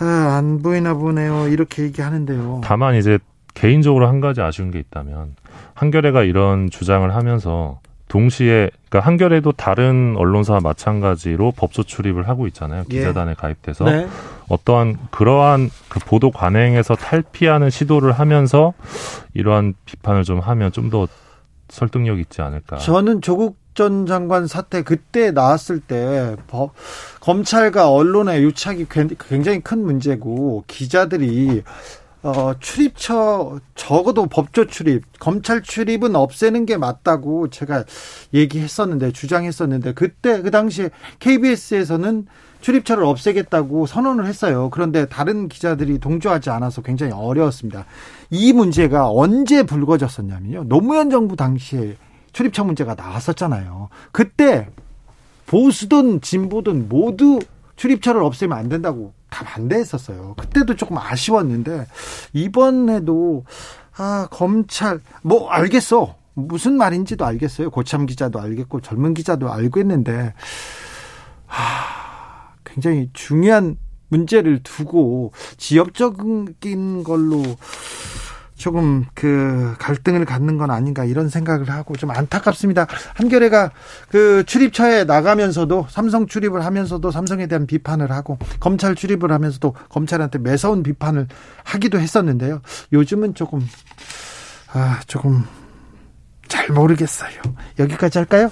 [0.00, 1.48] 아, 안 보이나 보네요.
[1.48, 2.62] 이렇게 얘기하는데요.
[2.64, 3.18] 다만 이제
[3.60, 5.36] 개인적으로 한 가지 아쉬운 게 있다면
[5.74, 12.84] 한겨레가 이런 주장을 하면서 동시에 그러니까 한겨레도 다른 언론사와 마찬가지로 법조 출입을 하고 있잖아요.
[12.90, 12.96] 예.
[12.96, 14.08] 기자단에 가입돼서 네.
[14.48, 18.72] 어떠한 그러한 그 보도 관행에서 탈피하는 시도를 하면서
[19.34, 21.06] 이러한 비판을 좀 하면 좀 더
[21.70, 22.78] 설득력 있지 않을까.
[22.78, 26.72] 저는 조국 전 장관 사태 그때 나왔을 때 법,
[27.20, 31.62] 검찰과 언론의 유착이 굉장히 큰 문제고 기자들이
[32.22, 37.84] 어, 출입처, 적어도 법조 출입, 검찰 출입은 없애는 게 맞다고 제가
[38.34, 42.26] 얘기했었는데, 주장했었는데, 그때, 그 당시에 KBS에서는
[42.60, 44.68] 출입처를 없애겠다고 선언을 했어요.
[44.70, 47.86] 그런데 다른 기자들이 동조하지 않아서 굉장히 어려웠습니다.
[48.28, 50.64] 이 문제가 언제 불거졌었냐면요.
[50.64, 51.96] 노무현 정부 당시에
[52.32, 53.88] 출입처 문제가 나왔었잖아요.
[54.12, 54.68] 그때
[55.46, 57.40] 보수든 진보든 모두
[57.76, 60.34] 출입처를 없애면 안 된다고 다 반대했었어요.
[60.36, 61.86] 그때도 조금 아쉬웠는데
[62.32, 63.44] 이번에도
[63.96, 67.70] 아 검찰 뭐 알겠어 무슨 말인지도 알겠어요.
[67.70, 70.34] 고참 기자도 알겠고 젊은 기자도 알겠는데
[71.46, 73.76] 하, 굉장히 중요한
[74.08, 77.42] 문제를 두고 지역적인 걸로
[78.60, 82.86] 조금 그 갈등을 갖는 건 아닌가 이런 생각을 하고 좀 안타깝습니다.
[83.14, 83.70] 한겨레가
[84.10, 90.82] 그 출입처에 나가면서도 삼성 출입을 하면서도 삼성에 대한 비판을 하고 검찰 출입을 하면서도 검찰한테 매서운
[90.82, 91.26] 비판을
[91.64, 92.60] 하기도 했었는데요.
[92.92, 93.66] 요즘은 조금
[94.74, 95.42] 아 조금
[96.46, 97.40] 잘 모르겠어요.
[97.78, 98.50] 여기까지 할까요?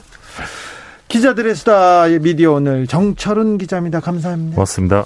[1.08, 4.00] 기자들의 수다의 미디어 오늘 정철은 기자입니다.
[4.00, 4.54] 감사합니다.
[4.54, 5.04] 고맙습니다.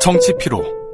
[0.00, 0.83] 정치 피로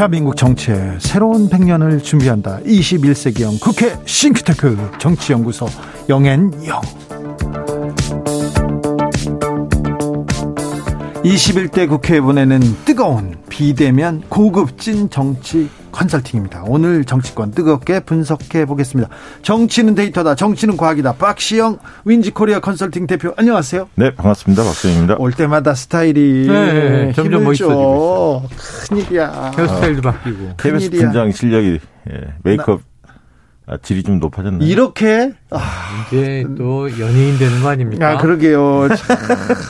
[0.00, 2.60] 대한민국 정치의 새로운 100년을 준비한다.
[2.60, 5.66] 21세기형 국회 싱크탱크 정치연구소
[6.08, 6.80] 영앤영.
[11.22, 16.64] 21대 국회에 보내는 뜨거운 비대면 고급진 정치 컨설팅입니다.
[16.66, 19.10] 오늘 정치권 뜨겁게 분석해 보겠습니다.
[19.42, 20.34] 정치는 데이터다.
[20.34, 21.14] 정치는 과학이다.
[21.14, 23.88] 박시영 윈지코리아 컨설팅 대표 안녕하세요.
[23.96, 24.62] 네 반갑습니다.
[24.62, 25.16] 박시영입니다.
[25.18, 28.42] 올 때마다 스타일이 네, 네 점점 멋있어지고
[28.88, 29.52] 큰일이야.
[29.56, 30.54] 헤어스타일도 바뀌고.
[30.58, 31.78] KBS 분장 실력이
[32.10, 32.89] 예, 메이크업 아,
[33.82, 34.68] 질이 좀 높아졌나요?
[34.68, 35.60] 이렇게 아,
[36.08, 38.10] 이제 또 연예인 되는 거 아닙니까?
[38.10, 38.88] 아 그러게요.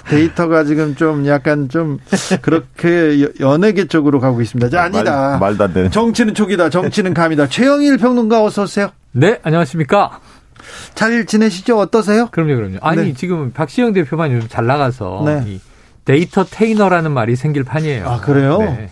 [0.08, 1.98] 데이터가 지금 좀 약간 좀
[2.40, 4.70] 그렇게 연예계 쪽으로 가고 있습니다.
[4.70, 5.38] 자, 아니다.
[5.38, 5.90] 말, 도안 되는.
[5.90, 6.70] 정치는 촉이다.
[6.70, 7.48] 정치는 감이다.
[7.48, 8.90] 최영일 평론가 어서 오세요.
[9.12, 10.20] 네, 안녕하십니까?
[10.94, 11.78] 잘 지내시죠?
[11.78, 12.28] 어떠세요?
[12.30, 12.78] 그럼요, 그럼요.
[12.82, 13.12] 아니 네.
[13.14, 15.58] 지금 박시영 대표만 요즘 잘 나가서 네.
[16.04, 18.08] 데이터 테이너라는 말이 생길 판이에요.
[18.08, 18.58] 아 그래요?
[18.58, 18.90] 네.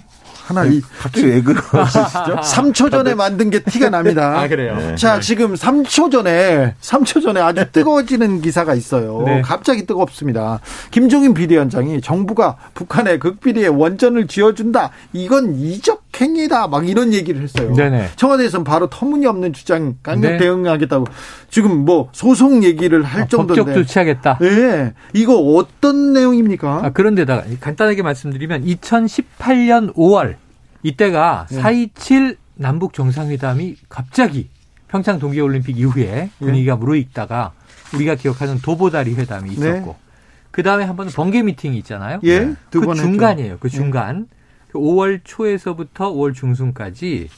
[0.48, 1.68] 하나 이 갑자기 왜 그러시죠?
[2.40, 4.40] 3초 전에 만든 게 티가 납니다.
[4.40, 4.76] 아 그래요.
[4.76, 4.96] 네.
[4.96, 9.22] 자 지금 3초 전에 3초 전에 아주 뜨거워지는 기사가 있어요.
[9.26, 9.42] 네.
[9.42, 10.60] 갑자기 뜨겁습니다.
[10.90, 14.90] 김종인 비대위원장이 정부가 북한의 극비리에 원전을 지어준다.
[15.12, 16.68] 이건 이적 행위다.
[16.68, 17.72] 막 이런 얘기를 했어요.
[17.74, 18.10] 네네.
[18.16, 20.38] 청와대에서는 바로 터무니없는 주장 강력 네.
[20.38, 21.06] 대응하겠다고
[21.50, 24.38] 지금 뭐 소송 얘기를 할 아, 정도인데 법적 조치하겠다.
[24.38, 24.94] 네.
[25.14, 26.80] 이거 어떤 내용입니까?
[26.84, 30.36] 아, 그런데다가 간단하게 말씀드리면 2018년 5월
[30.82, 31.60] 이때가 네.
[31.62, 34.48] 4.27 남북 정상회담이 갑자기
[34.88, 36.80] 평창 동계올림픽 이후에 분위기가 네.
[36.80, 37.52] 무르익다가
[37.94, 40.08] 우리가 기억하는 도보다리 회담이 있었고 네.
[40.50, 42.20] 그 다음에 한 번은 번개 미팅이 있잖아요.
[42.24, 43.58] 예, 그 중간이에요.
[43.60, 43.76] 그 네.
[43.76, 44.26] 중간.
[44.30, 44.37] 네.
[44.72, 47.28] 5월 초에서부터 5월 중순까지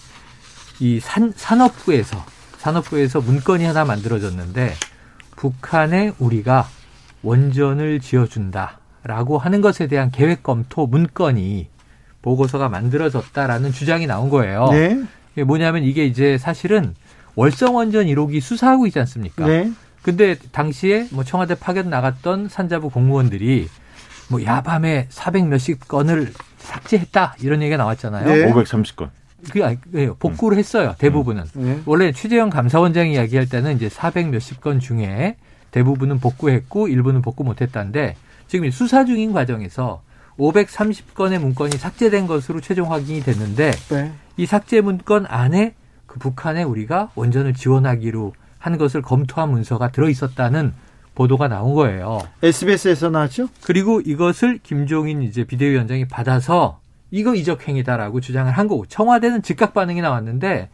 [0.81, 2.25] 이 산, 산업부에서
[2.59, 4.75] 산업부에서 문건이 하나 만들어졌는데
[5.37, 6.69] 북한에 우리가
[7.23, 11.69] 원전을 지어준다라고 하는 것에 대한 계획 검토 문건이
[12.23, 14.69] 보고서가 만들어졌다라는 주장이 나온 거예요.
[14.71, 15.03] 네.
[15.33, 16.95] 이게 뭐냐면 이게 이제 사실은
[17.35, 19.47] 월성원전 1호기 수사하고 있지 않습니까?
[19.47, 19.73] 네.
[20.03, 23.69] 근데 당시에 뭐 청와대 파견 나갔던 산자부 공무원들이
[24.29, 28.27] 뭐 야밤에 400 몇십 건을 삭제했다 이런 얘기가 나왔잖아요.
[28.27, 28.53] 네.
[28.53, 29.11] 530건.
[29.51, 29.79] 그 아니,
[30.19, 30.95] 복구를 했어요.
[30.99, 31.45] 대부분은.
[31.57, 31.63] 음.
[31.65, 31.81] 네.
[31.87, 35.37] 원래 최재형 감사원장이 이야기할 때는 이제 400 몇십 건 중에
[35.71, 38.17] 대부분은 복구했고 일부는 복구 못했다는데
[38.49, 40.03] 지금 수사 중인 과정에서
[40.39, 44.13] 530건의 문건이 삭제된 것으로 최종 확인이 됐는데 네.
[44.37, 45.75] 이 삭제 문건 안에
[46.07, 50.75] 그 북한에 우리가 원전을 지원하기로 한 것을 검토한 문서가 들어 있었다는
[51.21, 52.23] 보도가 나온 거예요.
[52.43, 53.49] SBS에서 나왔죠?
[53.63, 56.81] 그리고 이것을 김종인 이제 비대위원장이 받아서
[57.11, 60.71] 이거 이적행위다라고 주장을 한 거고 청와대는 즉각 반응이 나왔는데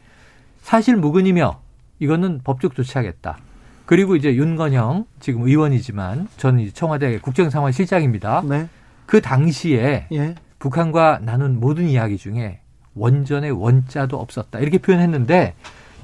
[0.63, 1.59] 사실 무근이며
[1.99, 3.39] 이거는 법적 조치하겠다.
[3.87, 8.45] 그리고 이제 윤건영 지금 의원이지만 저는 이제 청와대 국정상황실장입니다.
[8.49, 8.69] 네.
[9.05, 10.35] 그 당시에 예.
[10.61, 12.61] 북한과 나눈 모든 이야기 중에
[12.95, 15.55] 원전의 원자도 없었다 이렇게 표현했는데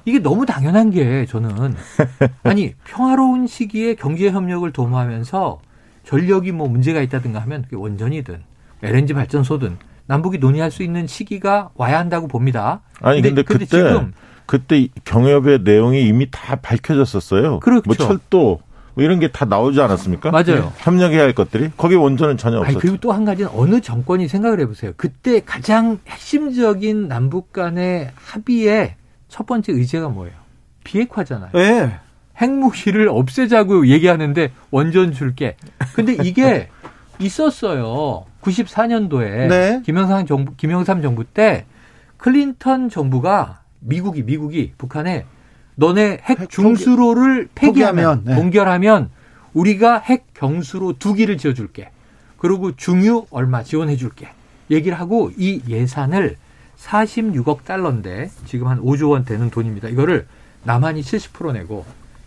[0.05, 1.75] 이게 너무 당연한 게 저는
[2.43, 5.61] 아니 평화로운 시기에 경제 협력을 도모하면서
[6.05, 8.43] 전력이 뭐 문제가 있다든가 하면 그게 원전이든
[8.83, 12.81] LNG 발전소든 남북이 논의할 수 있는 시기가 와야 한다고 봅니다.
[13.01, 14.13] 아니 근데, 그때 지금
[14.47, 17.61] 그때 경협의 내용이 이미 다 밝혀졌었어요.
[17.61, 17.83] 그렇죠.
[17.87, 18.61] 뭐 철도
[18.95, 20.31] 뭐 이런 게 다 나오지 않았습니까?
[20.33, 20.73] 맞아요.
[20.79, 22.79] 협력해야 할 것들이 거기 원전은 전혀 없었죠.
[22.81, 24.93] 그리고 또 한 가지는 어느 정권이 생각을 해보세요.
[24.97, 28.97] 그때 가장 핵심적인 남북 간의 합의의
[29.33, 30.35] 첫 번째 의제가 뭐예요?
[30.85, 31.51] 비핵화잖아요.
[31.55, 31.99] 예.
[32.39, 35.57] 핵무기를 없애자고 얘기하는데 원전 줄게.
[35.95, 36.69] 근데 이게
[37.19, 38.27] 있었어요.
[38.43, 39.83] 94년도에 네.
[39.87, 41.65] 김영삼 정부 김영삼 정부 때
[42.19, 45.25] 클린턴 정부가 미국이 미국이 북한에
[45.77, 48.35] 너네 핵핵 중수로를 폐기하면 네.
[48.35, 49.09] 동결하면
[49.55, 51.89] 우리가 핵 경수로 두 기를 지어 줄게.
[52.37, 54.29] 그리고 중유 얼마 지원해 줄게.
[54.71, 56.37] 얘기를 하고 이 예산을
[56.83, 59.89] 46억 달러인데 지금 한 5조 원 되는 돈입니다.
[59.89, 60.27] 이거를
[60.65, 61.85] 남한이 70% 내고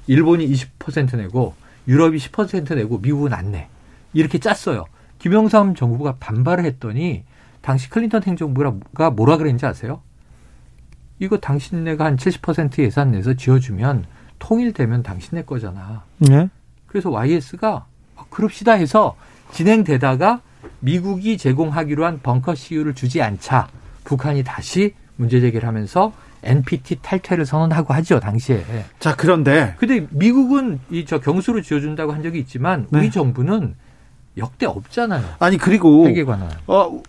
[0.07, 1.55] 일본이 20% 내고
[1.87, 3.67] 유럽이 10% 내고 미국은 안 내.
[4.13, 4.85] 이렇게 짰어요.
[5.19, 7.23] 김영삼 정부가 반발을 했더니
[7.61, 10.01] 당시 클린턴 행정부가 뭐라 그랬는지 아세요?
[11.19, 14.05] 이거 당신네가 한 70% 예산 내서 지어주면
[14.39, 16.03] 통일되면 당신네 거잖아.
[16.17, 16.49] 네.
[16.87, 17.85] 그래서 YS가
[18.29, 19.15] 그럽시다 해서
[19.51, 20.41] 진행되다가
[20.79, 23.67] 미국이 제공하기로 한 벙커 CU를 주지 않자
[24.05, 26.13] 북한이 다시 문제 제기를 하면서
[26.43, 28.63] NPT 탈퇴를 선언하고 하죠 당시에.
[28.99, 33.09] 자, 그런데 근데 미국은 이 저 경수로 지어준다고 한 적이 있지만 우리 네.
[33.09, 33.75] 정부는
[34.37, 35.23] 역대 없잖아요.
[35.39, 36.49] 아니 그리고 핵에 관한.
[36.67, 37.01] 어,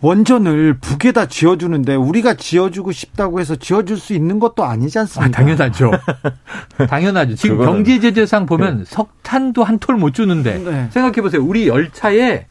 [0.00, 5.36] 원전을 북에다 지어주는데 우리가 지어주고 싶다고 해서 지어줄 수 있는 것도 아니지 아, 않습니까?
[5.36, 5.90] 당연하죠.
[6.88, 7.34] 당연하죠.
[7.34, 10.88] 지금 경제 제재상 보면 석탄도 한 톨 못 주는데 네.
[10.92, 11.42] 생각해 보세요.
[11.44, 12.46] 우리 열차에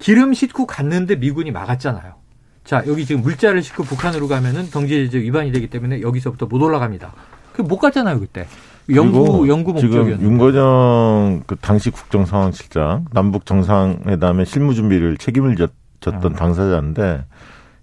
[0.00, 2.14] 기름 싣고 갔는데 미군이 막았잖아요.
[2.64, 7.12] 자, 여기 지금 물자를 싣고 북한으로 가면은 경제 제재 위반이 되기 때문에 여기서부터 못 올라갑니다.
[7.52, 8.46] 그 못 갔잖아요, 그때.
[8.94, 10.24] 연구 연구 목적이었는데.
[10.24, 15.70] 윤거정 그 당시 국정 상황실장 남북 정상회담의 실무 준비를 책임을 졌,
[16.00, 16.36] 졌던 아.
[16.36, 17.24] 당사자인데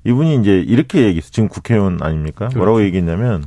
[0.04, 1.30] 이분이 이제 이렇게 얘기했어.
[1.32, 2.48] 지금 국회의원 아닙니까?
[2.48, 2.58] 그렇죠.
[2.58, 3.46] 뭐라고 얘기했냐면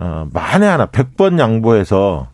[0.00, 2.28] 어, 만에 하나 100번 양보해서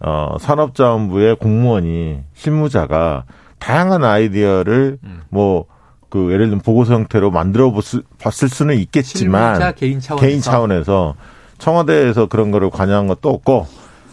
[0.00, 3.24] 어, 산업자원부의 공무원이 실무자가
[3.58, 5.22] 다양한 아이디어를 음.
[5.28, 5.66] 뭐
[6.14, 10.24] 그 예를 들면 보고서 형태로 만들어 봤을, 수는 있겠지만 개인 차원에서.
[10.24, 11.16] 개인 차원에서
[11.58, 13.66] 청와대에서 그런 거를 관여한 것도 없고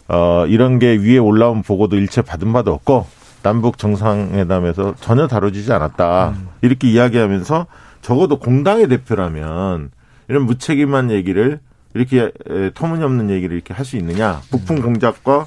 [0.08, 3.06] 어 이런 게 위에 올라온 보고도 일체 받은 바도 없고
[3.44, 6.30] 남북 정상회담에서 전혀 다뤄지지 않았다.
[6.30, 6.48] 음.
[6.64, 7.68] 이렇게 이야기하면서
[8.02, 9.92] 적어도 공당의 대표라면
[10.28, 11.60] 이런 무책임한 얘기를
[11.94, 14.42] 이렇게 에, 터무니없는 얘기를 이렇게 할 수 있느냐.
[14.50, 15.46] 부품 공작과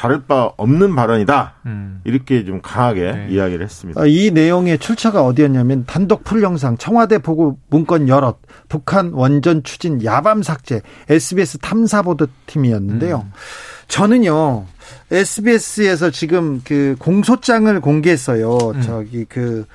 [0.00, 2.00] 다를 바 없는 발언이다 음.
[2.04, 3.26] 이렇게 좀 강하게 네.
[3.28, 4.00] 이야기를 했습니다.
[4.00, 8.38] 어, 이 내용의 출처가 어디였냐면 단독 풀 영상 청와대 보고 문건 여럿
[8.70, 13.26] 북한 원전 추진 야밤 삭제 SBS 탐사 보도 팀이었는데요.
[13.26, 13.32] 음.
[13.88, 14.64] 저는요
[15.10, 18.56] SBS에서 지금 그 공소장을 공개했어요.
[18.56, 18.80] 음.
[18.80, 19.66] 저기 그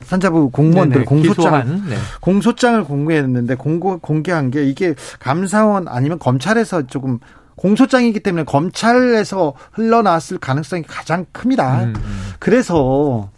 [0.00, 1.96] 산자부 공무원들 네네, 공소장 기소한, 네.
[2.22, 7.18] 공소장을 공개했는데 공고, 공개한 게 이게 감사원 아니면 검찰에서 조금
[7.56, 11.84] 공소장이기 때문에 검찰에서 흘러나왔을 가능성이 가장 큽니다.
[11.84, 12.32] 음, 음.
[12.38, 13.30] 그래서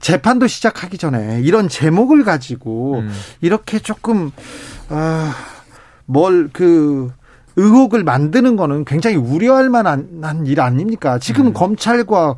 [0.00, 3.12] 재판도 시작하기 전에 이런 제목을 가지고 음.
[3.40, 4.32] 이렇게 조금
[4.90, 5.34] 아,
[6.08, 7.12] 아뭘그
[7.56, 11.18] 의혹을 만드는 거는 굉장히 우려할 만한 일 아닙니까?
[11.18, 11.52] 지금 음.
[11.52, 12.36] 검찰과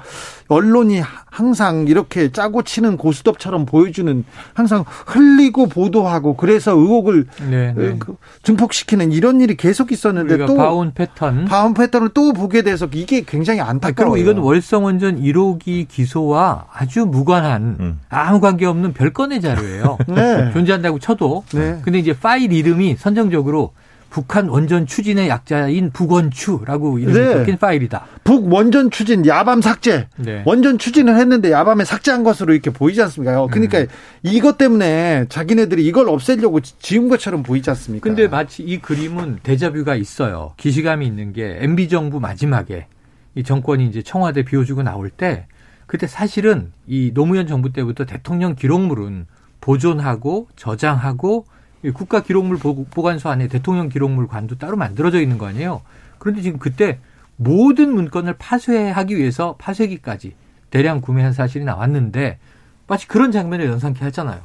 [0.48, 4.24] 언론이 항상 이렇게 짜고 치는 고스톱처럼 보여주는
[4.55, 7.96] 항상 흘리고 보도하고 그래서 의혹을 네, 네.
[7.98, 11.44] 그 증폭시키는 이런 일이 계속 있었는데 또 바운 패턴.
[11.46, 14.12] 바운 패턴을 또 보게 돼서 이게 굉장히 아, 안타까워요.
[14.12, 18.00] 그리고 이건 월성원전 1호기 기소와 아주 무관한 음.
[18.09, 19.98] 아무 관계 없는 별건의 자료예요.
[20.09, 20.52] 네.
[20.52, 21.44] 존재한다고 쳐도.
[21.52, 21.81] 네.
[21.83, 23.72] 근데 이제 파일 이름이 선정적으로
[24.11, 27.33] 북한 원전 추진의 약자인 북원추라고 이름이 네.
[27.35, 28.07] 적힌 파일이다.
[28.25, 30.42] 북 원전 추진 야밤 삭제 네.
[30.47, 33.42] 원전 추진을 했는데 야밤에 삭제한 것으로 이렇게 보이지 않습니까?
[33.42, 33.87] 어, 그러니까 음.
[34.23, 38.05] 이것 때문에 자기네들이 이걸 없애려고 지은 것처럼 보이지 않습니까?
[38.05, 40.53] 근데 마치 이 그림은 데자뷰가 있어요.
[40.57, 42.87] 기시감이 있는 게 MB 정부 마지막에
[43.35, 45.47] 이 정권이 이제 청와대 비워주고 나올 때
[45.87, 49.27] 그때 사실은 이 노무현 정부 때부터 대통령 기록물은
[49.61, 51.56] 보존하고 저장하고 이
[51.90, 55.83] 국가 기록물 보- 보관소 안에 대통령 기록물 관도 따로 만들어져 있는 거 아니에요.
[56.18, 56.99] 그런데 지금 그때
[57.37, 60.35] 모든 문건을 파쇄하기 위해서 파쇄기까지
[60.70, 62.38] 대량 구매한 사실이 나왔는데
[62.87, 64.40] 마치 그런 장면을 연상케 하잖아요.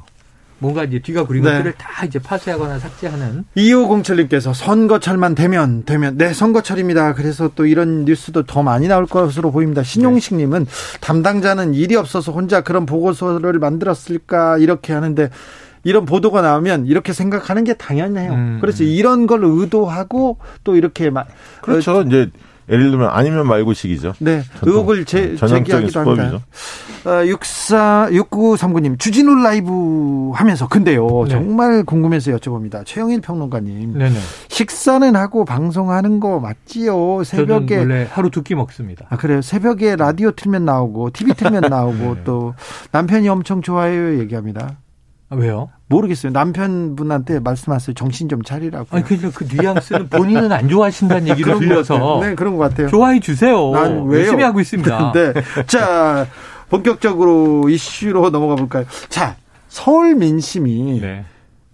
[0.58, 1.50] 뭔가 이제 뒤가 구린 네.
[1.50, 7.14] 것들을 다 이제 파쇄하거나 삭제하는 2507님께서 선거철만 되면 되면 네 선거철입니다.
[7.14, 9.82] 그래서 또 이런 뉴스도 더 많이 나올 것으로 보입니다.
[9.82, 10.66] 신용식님은
[11.00, 15.30] 담당자는 일이 없어서 혼자 그런 보고서를 만들었을까 이렇게 하는데
[15.84, 18.32] 이런 보도가 나오면 이렇게 생각하는 게 당연해요.
[18.32, 18.58] 음.
[18.60, 18.84] 그렇죠.
[18.84, 21.26] 이런 걸 의도하고 또 이렇게 막
[21.60, 22.02] 그렇죠.
[22.02, 22.30] 이제
[22.68, 24.14] 예를 들면 아니면 말고식이죠.
[24.20, 26.24] 네, 전통, 의혹을 제, 전형적인 제기하기도 합니다.
[26.24, 27.10] 수법이죠.
[27.10, 31.30] 어, 64, 6939님, 주진우 라이브 하면서, 근데요, 네.
[31.30, 32.86] 정말 궁금해서 여쭤봅니다.
[32.86, 33.98] 최영일 평론가님.
[33.98, 34.16] 네네.
[34.48, 37.24] 식사는 하고 방송하는 거 맞지요?
[37.24, 37.78] 새벽에.
[37.78, 39.06] 원래 하루 두 끼 먹습니다.
[39.10, 39.42] 아, 그래요?
[39.42, 42.54] 새벽에 라디오 틀면 나오고, TV 틀면 나오고, 또
[42.92, 44.76] 남편이 엄청 좋아해요, 얘기합니다.
[45.32, 45.70] 아, 왜요?
[45.88, 46.30] 모르겠어요.
[46.30, 47.94] 남편분한테 말씀하세요.
[47.94, 48.86] 정신 좀 차리라고.
[48.90, 52.88] 아니 그, 그 뉘앙스는 본인은 안 좋아하신다는 얘기를 들려서 네, 그런 것 같아요.
[52.88, 53.70] 좋아해 주세요.
[53.70, 54.20] 난 왜요?
[54.20, 55.12] 열심히 하고 있습니다.
[55.16, 55.32] 네.
[55.66, 56.26] 자,
[56.68, 58.84] 본격적으로 이슈로 넘어가 볼까요?
[59.08, 59.36] 자,
[59.68, 61.24] 서울 민심이 네.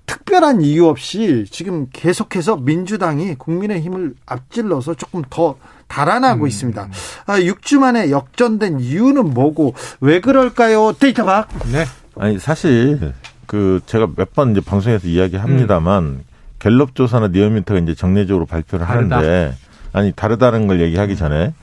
[0.07, 5.57] 특별한 이유 없이 지금 계속해서 민주당이 국민의 힘을 앞질러서 조금 더
[5.89, 6.49] 달아나고 음.
[6.49, 6.89] 있습니다.
[7.27, 10.93] 아, 6주 만에 역전된 이유는 뭐고 왜 그럴까요?
[10.93, 11.49] 데이터박.
[11.73, 11.85] 네.
[12.17, 13.15] 아니 사실
[13.49, 16.21] 그 제가 몇 번 이제 방송에서 이야기합니다만 음.
[16.61, 19.17] 갤럽 조사나 니어미터가 이제 정례적으로 발표를 다르다.
[19.17, 19.55] 하는데
[19.93, 21.55] 아니 다르다는 걸 얘기하기 전에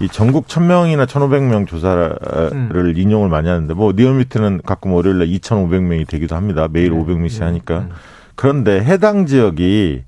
[0.00, 2.16] 이 전국 1000명이나 1500명 조사를
[2.52, 2.92] 음.
[2.96, 6.66] 인용을 많이 하는데 뭐 니어미터는 가끔 월요일에 2500명이 되기도 합니다.
[6.70, 6.96] 매일 네.
[6.96, 7.78] 500명씩 하니까.
[7.80, 7.90] 음.
[8.34, 10.02] 그런데 해당 지역이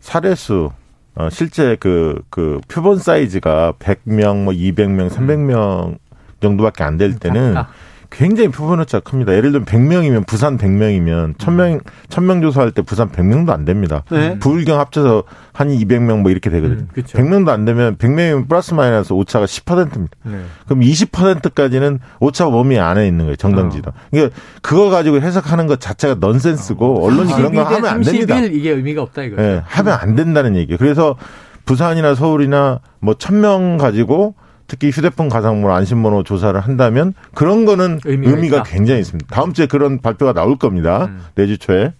[0.00, 0.70] 사례수
[1.14, 5.96] 어, 실제 그, 그 표본 사이즈가 100명, 뭐 200명, 300명
[6.42, 7.68] 정도밖에 안 될 때는 작다.
[8.10, 9.32] 굉장히 표본 오차가 큽니다.
[9.34, 14.04] 예를 들면 100명이면 부산 100명이면 1000명 1000명 조사할 때 부산 100명도 안 됩니다.
[14.10, 14.38] 네.
[14.38, 16.80] 부울경 합쳐서 한 200명 뭐 이렇게 되거든요.
[16.80, 17.18] 음, 그쵸.
[17.18, 20.16] 100명도 안 되면 100명이면 플러스 마이너스 오차가 10%입니다.
[20.24, 20.40] 네.
[20.66, 23.36] 그럼 20%까지는 오차 범위 안에 있는 거예요.
[23.36, 23.92] 정당지도.
[24.10, 28.34] 그러니까 그거 가지고 해석하는 것 자체가 넌센스고 언론이 그런 거 32대 하면 안 됩니다.
[28.34, 29.42] 31 이게 의미가 없다 이거죠.
[29.42, 30.78] 예, 하면 안 된다는 얘기예요.
[30.78, 31.16] 그래서
[31.64, 34.34] 부산이나 서울이나 뭐천명 가지고
[34.66, 38.62] 특히 휴대폰 가상번호 안심번호 조사를 한다면 그런 거는 의미가 의미가.
[38.64, 39.34] 굉장히 있습니다.
[39.34, 41.06] 다음 주에 그런 발표가 나올 겁니다.
[41.06, 41.20] 음.
[41.34, 41.92] 내주 초에.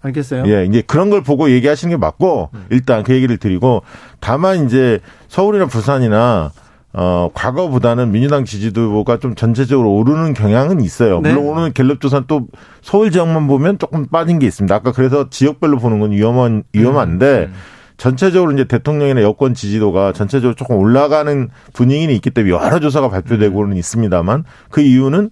[0.00, 0.44] 알겠어요?
[0.46, 2.66] 예, 이제 그런 걸 보고 얘기하시는 게 맞고 음.
[2.70, 3.82] 일단 그 얘기를 드리고
[4.20, 6.52] 다만 이제 서울이나 부산이나
[6.92, 11.20] 어 과거보다는 민주당 지지도가 좀 전체적으로 오르는 경향은 있어요.
[11.20, 11.34] 네.
[11.34, 12.46] 물론 오늘 갤럽 조사는 또
[12.80, 14.74] 서울 지역만 보면 조금 빠진 게 있습니다.
[14.74, 17.54] 아까 그래서 지역별로 보는 건 위험한 위험한데 음.
[17.98, 24.44] 전체적으로 이제 대통령이나 여권 지지도가 전체적으로 조금 올라가는 분위기는 있기 때문에 여러 조사가 발표되고는 있습니다만
[24.70, 25.30] 그 이유는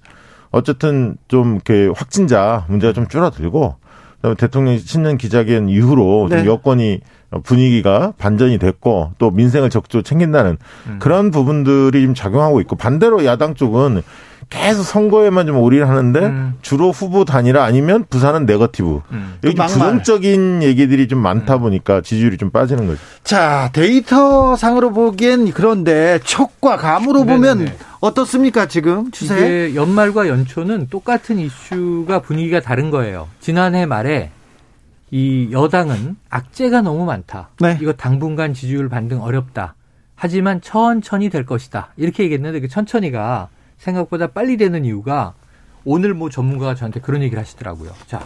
[0.50, 3.76] 어쨌든 좀 이렇게 확진자 문제가 좀 줄어들고
[4.16, 6.46] 그다음에 대통령 신년 기자회견 이후로 좀 네.
[6.46, 7.00] 여권이
[7.44, 10.56] 분위기가 반전이 됐고 또 민생을 적극적으로 챙긴다는
[10.88, 10.98] 음.
[10.98, 14.02] 그런 부분들이 좀 작용하고 있고 반대로 야당 쪽은
[14.48, 16.54] 계속 선거에만 좀 올인을 하는데 음.
[16.62, 19.38] 주로 후보 단일화 아니면 부산은 네거티브 음.
[19.42, 19.54] 여기.
[19.54, 23.00] 부정적인 얘기들이 좀 많다 보니까 지지율이 좀 빠지는 거죠.
[23.24, 27.76] 자, 데이터 상으로 보기엔 그런데 촉과 감으로 보면 네네네.
[28.00, 29.34] 어떻습니까, 지금 추세?
[29.36, 33.28] 이게 연말과 연초는 똑같은 이슈가 분위기가 다른 거예요.
[33.40, 34.30] 지난해 말에
[35.10, 37.48] 이 여당은 악재가 너무 많다.
[37.60, 37.78] 네.
[37.80, 39.74] 이거 당분간 지지율 반등 어렵다.
[40.14, 41.92] 하지만 천천히 될 것이다.
[41.96, 45.34] 이렇게 얘기했는데 그 천천히가 생각보다 빨리 되는 이유가
[45.84, 47.92] 오늘 뭐 전문가가 저한테 그런 얘기를 하시더라고요.
[48.06, 48.20] 자,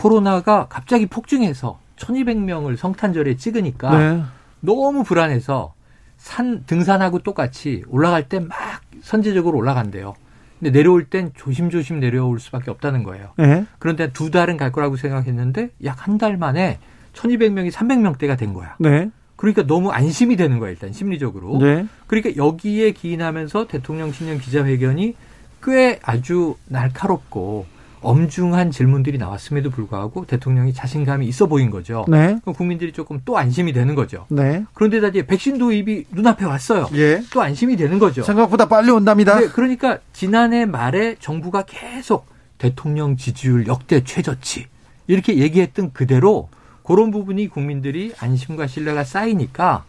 [0.00, 4.22] 코로나가 갑자기 폭증해서 1200명을 성탄절에 찍으니까 네.
[4.60, 5.74] 너무 불안해서
[6.16, 8.50] 산 등산하고 똑같이 올라갈 때 막
[9.02, 10.14] 선제적으로 올라간대요.
[10.60, 13.32] 근데 내려올 땐 조심조심 내려올 수밖에 없다는 거예요.
[13.36, 13.66] 네.
[13.80, 16.78] 그런데 두 달은 갈 거라고 생각했는데 약 한 달 만에
[17.14, 18.76] 1200명이 300명대가 된 거야.
[18.78, 19.10] 네.
[19.42, 21.58] 그러니까 너무 안심이 되는 거야, 일단 심리적으로.
[21.58, 21.84] 네.
[22.06, 25.16] 그러니까 여기에 기인하면서 대통령 신년 기자회견이
[25.64, 27.66] 꽤 아주 날카롭고
[28.02, 32.04] 엄중한 질문들이 나왔음에도 불구하고 대통령이 자신감이 있어 보인 거죠.
[32.06, 32.38] 네.
[32.42, 34.26] 그럼 국민들이 조금 또 안심이 되는 거죠.
[34.28, 34.64] 네.
[34.74, 36.88] 그런데다 이제 백신 도입이 눈앞에 왔어요.
[36.94, 37.20] 예.
[37.32, 38.22] 또 안심이 되는 거죠.
[38.22, 39.40] 생각보다 빨리 온답니다.
[39.40, 42.26] 네, 그러니까 지난해 말에 정부가 계속
[42.58, 44.66] 대통령 지지율 역대 최저치
[45.08, 46.48] 이렇게 얘기했던 그대로
[46.82, 49.84] 그런 부분이 국민들이 안심과 신뢰가 쌓이니까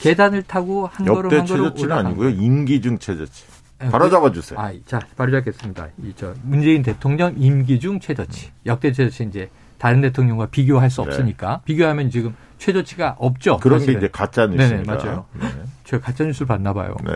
[0.00, 2.30] 계단을 타고 한 걸음 한 걸음 최저치는 올라간 아니고요.
[2.30, 3.44] 임기 중 최저치.
[3.90, 4.58] 바로 그- 잡아주세요.
[4.58, 5.88] 아, 자, 바로 잡겠습니다.
[6.02, 8.50] 이 저 문재인 대통령 임기 중 최저치.
[8.66, 11.08] 역대 최저치 이제 다른 대통령과 비교할 수 네.
[11.08, 13.56] 없으니까 비교하면 지금 최저치가 없죠.
[13.58, 14.00] 그런 게 사실은.
[14.00, 14.94] 이제 가짜 네네, 뉴스입니다.
[14.96, 15.26] 맞아요.
[15.40, 15.46] 네.
[15.84, 16.94] 제가 가짜 뉴스를 봤나 봐요.
[17.04, 17.12] 네.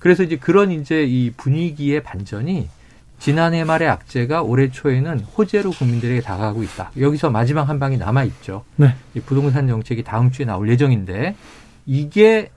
[0.00, 2.68] 그래서 이제 그런 이제 이 분위기의 반전이
[3.18, 6.92] 지난해 말의 악재가 올해 초에는 호재로 국민들에게 다가가고 있다.
[6.98, 8.64] 여기서 마지막 한 방이 남아 있죠.
[8.76, 8.94] 네.
[9.14, 11.34] 이 부동산 정책이 다음 주에 나올 예정인데
[11.86, 12.50] 이게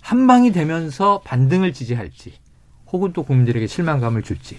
[0.00, 2.34] 한 방이 되면서 반등을 지지할지
[2.92, 4.58] 혹은 또 국민들에게 실망감을 줄지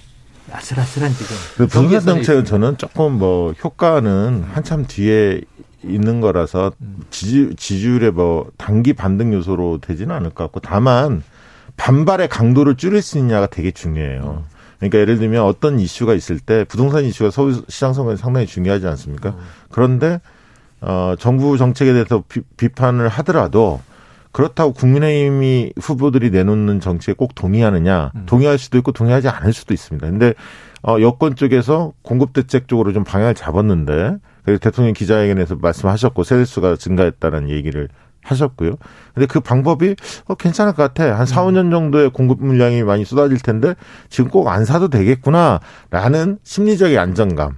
[0.52, 1.36] 아슬아슬한 지금.
[1.58, 2.46] 그 부동산 정책은.
[2.46, 5.42] 저는 조금 뭐 효과는 한참 뒤에
[5.84, 6.72] 있는 거라서
[7.10, 11.22] 지지, 지지율의 뭐 단기 반등 요소로 되지는 않을 것 같고 다만
[11.76, 14.44] 반발의 강도를 줄일 수 있냐가 되게 중요해요.
[14.80, 19.36] 그러니까 예를 들면 어떤 이슈가 있을 때 부동산 이슈가 서울 시장 선거에 상당히 중요하지 않습니까?
[19.70, 20.22] 그런데
[20.82, 23.82] 어 정부 정책에 대해서 비, 비판을 하더라도
[24.32, 28.12] 그렇다고 국민의힘이 후보들이 내놓는 정치에 꼭 동의하느냐?
[28.28, 30.08] 동의할 수도 있고 동의하지 않을 수도 있습니다.
[30.08, 30.36] 근데
[30.84, 34.18] 어 여권 쪽에서 공급 대책 쪽으로 좀 방향을 잡았는데
[34.62, 37.90] 대통령 기자회견에서 말씀하셨고 세대수가 증가했다는 얘기를
[38.28, 38.74] 하셨고요.
[39.14, 41.18] 근데 그 방법이 어, 괜찮을 것 같아.
[41.18, 43.74] 한 4, 5년 정도의 공급 물량이 많이 쏟아질 텐데
[44.10, 47.56] 지금 꼭 안 사도 되겠구나라는 심리적인 안정감,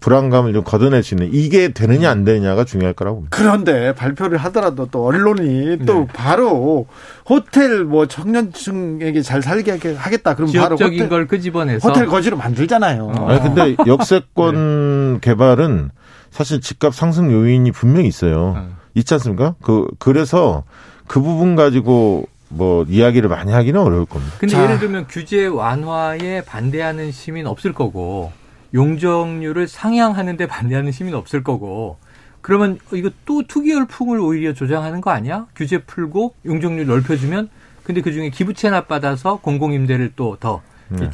[0.00, 3.36] 불안감을 좀 걷어낼 수 있는 이게 되느냐 안 되느냐가 중요할 거라고 봅니다.
[3.36, 6.06] 그런데 발표를 하더라도 또 언론이 또 네.
[6.12, 6.86] 바로
[7.28, 10.34] 호텔 뭐 청년층에게 잘 살게 하겠다.
[10.34, 13.12] 그럼 바로 지역적인 호텔, 걸 끄집어내서 호텔 거지로 만들잖아요.
[13.14, 13.28] 어.
[13.28, 15.90] 아니, 근데 역세권 개발은
[16.30, 18.54] 사실 집값 상승 요인이 분명히 있어요.
[18.56, 18.79] 어.
[18.94, 19.54] 있지 않습니까?
[19.62, 20.64] 그, 그래서
[21.06, 24.34] 그 부분 가지고 뭐 이야기를 많이 하기는 어려울 겁니다.
[24.38, 24.64] 근데 자.
[24.64, 28.32] 예를 들면 규제 완화에 반대하는 시민 없을 거고
[28.74, 31.96] 용적률을 상향하는데 반대하는 시민 없을 거고
[32.40, 35.46] 그러면 이거 또 투기 열풍을 오히려 조장하는 거 아니야?
[35.54, 37.48] 규제 풀고 용적률 넓혀주면
[37.82, 41.10] 근데 그 중에 기부 체납 받아서 공공임대를 또더 네.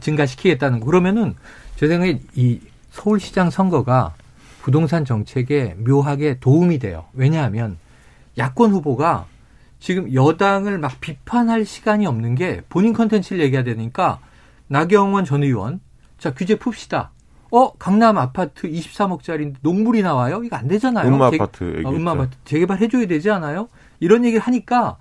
[0.00, 1.34] 증가시키겠다는 거 그러면은
[1.76, 2.60] 제 생각에 이
[2.90, 4.14] 서울시장 선거가
[4.66, 7.04] 부동산 정책에 묘하게 도움이 돼요.
[7.14, 7.78] 왜냐하면
[8.38, 9.26] 야권 후보가
[9.80, 14.20] 지금 여당을 막 비판할 시간이 없는 게 본인 컨텐츠를 얘기해야 되니까
[14.68, 15.80] 나경원 전 의원
[16.16, 17.08] 자 규제 풉시다.
[17.50, 20.42] 어 강남 아파트 23억짜리인데 농물이 나와요?
[20.44, 21.08] 이거 안 되잖아요.
[21.08, 21.88] 음마 재- 아파트 얘기했죠.
[21.88, 23.68] 어, 음마 아파트 재개발 해줘야 되지 않아요?
[23.98, 24.96] 이런 얘기를 하니까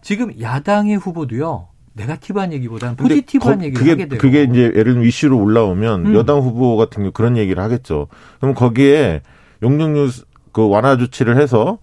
[0.00, 4.18] 지금 야당의 후보도요 네가티브한 얘기보다는 포지티브한 거- 얘기를 그게, 하게 돼요.
[4.20, 6.14] 그게 이제 예를 들면 이슈로 올라오면 음.
[6.14, 8.08] 여당 후보 같은 경우 그런 얘기를 하겠죠.
[8.40, 9.20] 그럼 거기에
[9.62, 10.10] 용적률
[10.52, 11.78] 그 완화 조치를 해서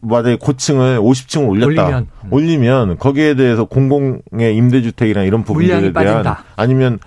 [0.00, 1.84] 만약에 고층을 50층을 올렸다.
[1.86, 2.06] 올리면.
[2.30, 2.96] 올리면, 음.
[2.98, 6.44] 거기에 대해서 공공의 임대주택이나 이런 부분들에 대한 빠진다.
[6.56, 6.98] 아니면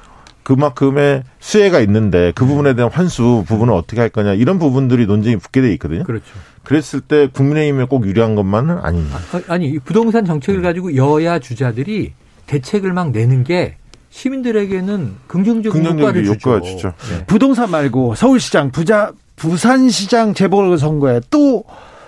[0.43, 5.61] 그만큼의 수혜가 있는데 그 부분에 대한 환수 부분을 어떻게 할 거냐 이런 부분들이 논쟁이 붙게
[5.61, 6.03] 돼 있거든요.
[6.03, 6.25] 그렇죠.
[6.63, 9.19] 그랬을 때 국민의힘에 꼭 유리한 것만은 아닙니다.
[9.33, 12.13] 아, 아니 이 부동산 정책을 가지고 여야 주자들이
[12.52, 13.76] 대책을 막 내는 게
[14.10, 16.93] 시민들에게는 긍정적인 긍정적인 효과를 주죠.
[17.10, 17.26] 네.
[17.26, 21.64] 부동산 말고 서울시장, 부자, 부산시장 재보궐선거에 또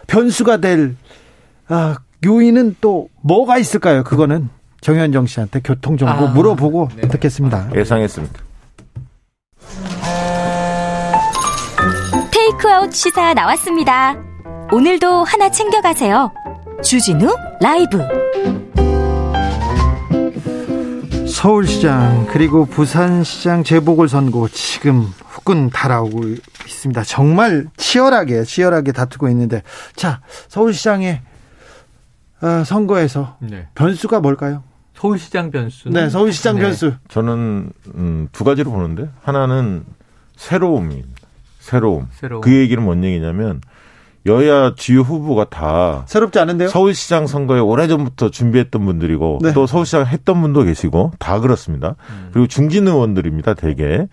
[0.08, 0.98] 변수가 될
[1.70, 4.04] 아, 요인은 또 뭐가 있을까요?
[4.04, 4.50] 그거는
[4.82, 7.08] 정현정 씨한테 교통 정보 아, 물어보고 네.
[7.08, 7.70] 듣겠습니다.
[7.74, 8.42] 예상했습니다.
[12.32, 14.18] 테이크아웃 시사 나왔습니다.
[14.74, 16.34] 오늘도 하나 챙겨가세요.
[16.84, 18.23] 주진우 라이브.
[21.44, 26.22] 서울시장 그리고 부산시장 재보궐선거 지금 후끈 달아오고
[26.66, 27.04] 있습니다.
[27.04, 29.62] 정말 치열하게 치열하게 다투고 있는데
[29.94, 31.22] 자 서울시장의
[32.44, 33.68] 어, 선거에서 네.
[33.76, 34.64] 변수가 뭘까요?
[34.96, 36.62] 서울시장 변수는 네, 서울시장 네.
[36.62, 36.94] 변수.
[37.10, 39.84] 저는 음, 두 가지로 보는데 하나는
[40.38, 41.28] 새로움입니다.
[41.60, 42.08] 새로움.
[42.14, 42.40] 새로움.
[42.40, 43.60] 그 얘기는 뭔 얘기냐면
[44.26, 46.70] 여야 주요 후보가 다 새롭지 않은데요?
[46.70, 49.54] 서울시장 선거에 오래전부터 준비했던 분들이고 네.
[49.54, 51.96] 또 서울시장 했던 분도 계시고 다 그렇습니다.
[52.10, 52.30] 음.
[52.32, 53.54] 그리고 중진 의원들입니다.
[53.56, 54.08] 대개.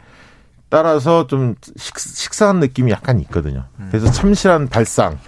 [0.69, 3.65] 따라서 좀 식, 식상한 느낌이 약간 있거든요.
[3.79, 3.89] 음.
[3.91, 5.19] 그래서 참신한 발상,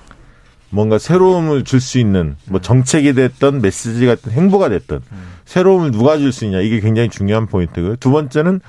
[0.71, 2.63] 뭔가 새로움을 줄 수 있는 뭐 음.
[2.63, 5.01] 정책이 됐던 메시지가 됐든 행보가 됐든
[5.45, 7.97] 새로움을 누가 줄 수 있냐 이게 굉장히 중요한 포인트고요.
[7.97, 8.61] 두 번째는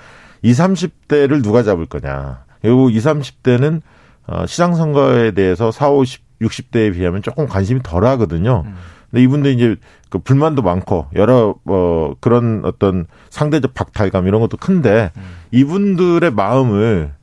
[0.43, 0.61] 20,
[1.07, 2.43] 30대를 누가 잡을 거냐.
[2.61, 3.81] 그리고 20, 30대는
[4.27, 8.63] 어, 시장 선거에 대해서 4, 50, 60대에 비하면 조금 관심이 덜 하거든요.
[9.09, 9.75] 근데 이분들이 이제
[10.09, 15.11] 그 불만도 많고 여러 뭐 그런 어떤 상대적 박탈감 이런 것도 큰데
[15.51, 17.13] 이분들의 마음을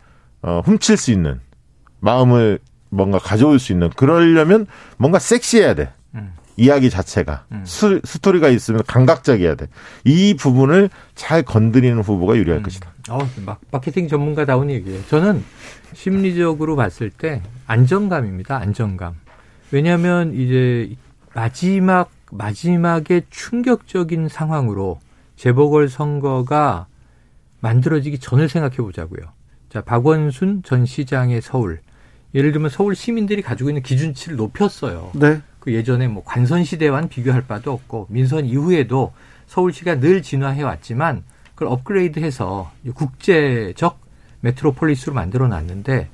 [0.42, 1.40] 어 훔칠 수 있는
[2.00, 5.92] 마음을 뭔가 가져올 수 있는 그러려면 뭔가 섹시해야 돼.
[6.14, 6.32] 음.
[6.60, 7.62] 이야기 자체가 음.
[7.64, 9.66] 스, 스토리가 있으면 감각적이어야 돼.
[10.04, 12.92] 이 부분을 잘 건드리는 후보가 유리할 것이다.
[13.08, 15.02] 어, 막 마케팅 전문가다운 얘기예요.
[15.08, 15.42] 저는
[15.94, 18.58] 심리적으로 봤을 때 안정감입니다.
[18.58, 19.14] 안정감.
[19.70, 20.94] 왜냐하면 이제
[21.34, 25.00] 마지막 마지막에 충격적인 상황으로
[25.36, 26.88] 재보궐 선거가
[27.60, 29.32] 만들어지기 전을 생각해 보자고요.
[29.70, 31.80] 자, 박원순 전 시장의 서울.
[32.34, 35.10] 예를 들면 서울 시민들이 가지고 있는 기준치를 높였어요.
[35.14, 35.40] 네.
[35.60, 39.12] 그 예전에 뭐 관선 시대와는 비교할 바도 없고 민선 이후에도
[39.46, 41.22] 서울시가 늘 진화해 왔지만
[41.54, 43.98] 그걸 업그레이드해서 국제적
[44.40, 46.08] 메트로폴리스로 만들어 놨는데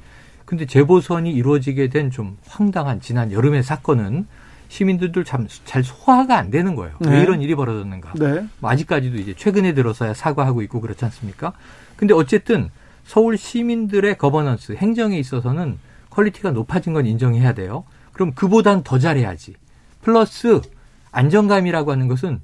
[0.45, 4.27] 근데 재보선이 이루어지게 된 좀 황당한 지난 여름의 사건은
[4.69, 6.97] 시민들도 참, 잘 소화가 안 되는 거예요.
[7.01, 7.11] 네.
[7.11, 8.15] 왜 이런 일이 벌어졌는가.
[8.15, 8.47] 네.
[8.59, 11.53] 뭐 아직까지도 이제 최근에 들어서야 사과하고 있고 그렇지 않습니까?
[11.97, 12.71] 근데 어쨌든
[13.05, 15.79] 서울 시민들의 거버넌스, 행정에 있어서는
[16.11, 17.85] quality가 높아진 건 인정해야 돼요.
[18.17, 19.53] 그럼 그보단 더 잘해야지.
[20.01, 20.63] 플러스
[21.13, 22.41] 안정감이라고 하는 것은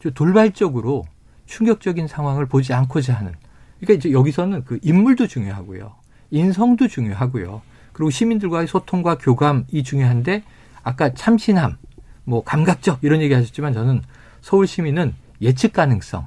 [0.00, 1.04] 좀 돌발적으로
[1.46, 3.32] 충격적인 상황을 보지 않고자 하는.
[3.78, 5.94] 그러니까 이제 여기서는 그 인물도 중요하고요.
[6.32, 7.62] 인성도 중요하고요.
[7.92, 10.42] 그리고 시민들과의 소통과 교감이 중요한데
[10.82, 11.76] 아까 참신함,
[12.24, 14.02] 뭐 감각적 이런 얘기 하셨지만 저는
[14.40, 16.26] 서울 시민은 예측 가능성,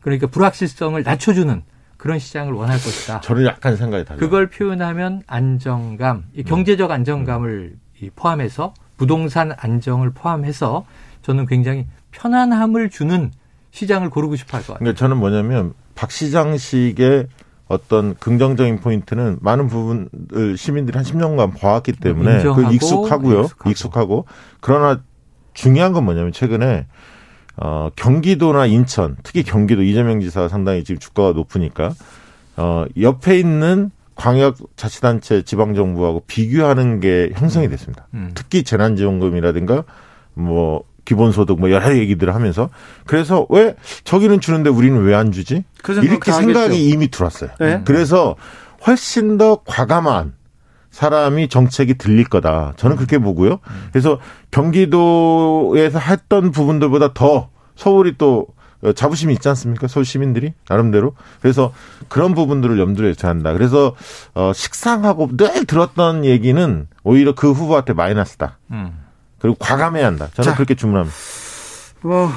[0.00, 1.60] 그러니까 불확실성을 낮춰주는
[1.96, 3.20] 그런 시장을 원할 것이다.
[3.20, 4.20] 저는 약간 생각이 달라요.
[4.20, 10.84] 그걸 표현하면 안정감, 이 경제적 안정감을 이 포함해서 부동산 안정을 포함해서
[11.22, 13.30] 저는 굉장히 편안함을 주는
[13.70, 14.78] 시장을 고르고 싶어 할 것 같아요.
[14.78, 17.26] 그러니까 저는 뭐냐면 박 시장식의
[17.68, 23.40] 어떤 긍정적인 포인트는 많은 부분을 시민들이 한 10년간 봐왔기 때문에 그 익숙하고요.
[23.42, 23.70] 익숙하고.
[23.70, 24.24] 익숙하고.
[24.60, 25.00] 그러나
[25.52, 26.86] 중요한 건 뭐냐면 최근에
[27.56, 31.92] 어 경기도나 인천, 특히 경기도 이재명 지사가 상당히 지금 주가가 높으니까
[32.56, 38.08] 어 옆에 있는 광역 자치단체 지방 정부하고 비교하는 게 형성이 됐습니다.
[38.14, 38.32] 음.
[38.34, 39.84] 특히 재난지원금이라든가
[40.34, 42.68] 뭐 기본소득 뭐 여러 얘기들을 하면서
[43.06, 45.64] 그래서 왜 저기는 주는데 우리는 왜 안 주지?
[45.82, 46.74] 그 이렇게 다 생각이 하겠죠.
[46.82, 47.50] 이미 들어왔어요.
[47.60, 47.80] 네.
[47.84, 48.34] 그래서
[48.86, 50.34] 훨씬 더 과감한
[50.90, 52.72] 사람이 정책이 들릴 거다.
[52.76, 53.60] 저는 그렇게 보고요.
[53.92, 54.18] 그래서
[54.50, 58.46] 경기도에서 했던 부분들보다 더 서울이 또
[58.94, 59.88] 자부심이 있지 않습니까?
[59.88, 61.14] 서울 시민들이 나름대로.
[61.40, 61.72] 그래서
[62.08, 63.52] 그런 부분들을 염두에 둬야 한다.
[63.52, 63.94] 그래서
[64.34, 68.58] 어 식상하고 늘 들었던 얘기는 오히려 그 후보한테 마이너스다.
[68.70, 68.92] 음.
[69.40, 70.28] 그리고 과감해야 한다.
[70.34, 70.54] 저는 자.
[70.56, 71.16] 그렇게 주문합니다.
[72.02, 72.30] 뭐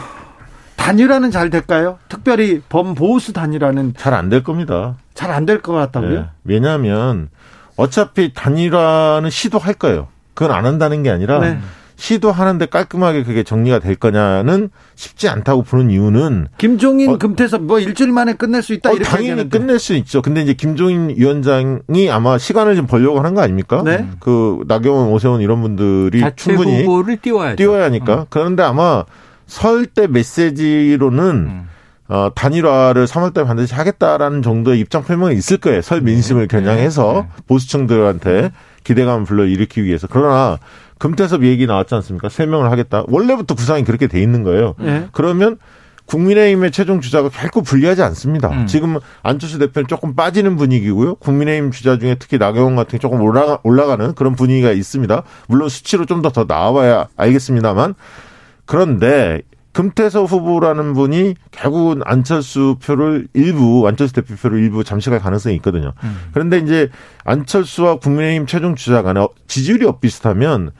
[0.77, 1.99] 단일화는 잘 될까요?
[2.09, 4.95] 특별히 범보수 단일화는 잘 안 될 겁니다.
[5.13, 6.13] 잘 안 될 것 같다고요?
[6.17, 6.25] 예.
[6.43, 7.29] 왜냐하면
[7.75, 10.07] 어차피 단일화는 시도할 거예요.
[10.33, 11.59] 그건 안 한다는 게 아니라 네.
[12.01, 18.11] 시도하는데 깔끔하게 그게 정리가 될 거냐는 쉽지 않다고 보는 이유는 김종인 어, 금태섭 뭐 일주일
[18.11, 19.55] 만에 끝낼 수 있다 어, 이렇게 당연히 얘기하는데.
[19.59, 20.23] 끝낼 수 있죠.
[20.23, 23.83] 근데 이제 김종인 위원장이 아마 시간을 좀 벌려고 하는 거 아닙니까?
[23.85, 24.07] 네.
[24.19, 27.57] 그 나경원, 오세훈 이런 분들이 충분히 후보를 띄워야죠.
[27.57, 28.25] 띄워야 하니까.
[28.31, 29.05] 그런데 아마
[29.45, 31.67] 설 때 메시지로는 음.
[32.07, 35.81] 어, 단일화를 3월달에 반드시 하겠다라는 정도의 입장 표명이 있을 거예요.
[35.81, 38.51] 설 민심을 겨냥해서 보수층들한테
[38.83, 40.07] 기대감을 불러일으키기 위해서.
[40.09, 40.57] 그러나
[41.01, 42.29] 금태섭 얘기 나왔지 않습니까?
[42.29, 43.03] 세 명을 하겠다.
[43.07, 44.75] 원래부터 구상이 그렇게 돼 있는 거예요.
[44.81, 45.07] 예.
[45.11, 45.57] 그러면
[46.05, 48.49] 국민의힘의 최종 주자가 결코 불리하지 않습니다.
[48.49, 48.67] 음.
[48.67, 51.15] 지금 안철수 대표는 조금 빠지는 분위기고요.
[51.15, 55.23] 국민의힘 주자 중에 특히 나경원 같은 게 조금 올라가, 올라가는 그런 분위기가 있습니다.
[55.47, 57.95] 물론 수치로 좀 더더 나와야 알겠습니다만
[58.67, 59.41] 그런데
[59.73, 65.93] 금태섭 후보라는 분이 결국은 안철수 표를 일부 안철수 대표 표를 일부 잠식할 가능성이 있거든요.
[66.33, 66.89] 그런데 이제
[67.23, 70.71] 안철수와 국민의힘 최종 주자 간에 지지율이 엇비슷하면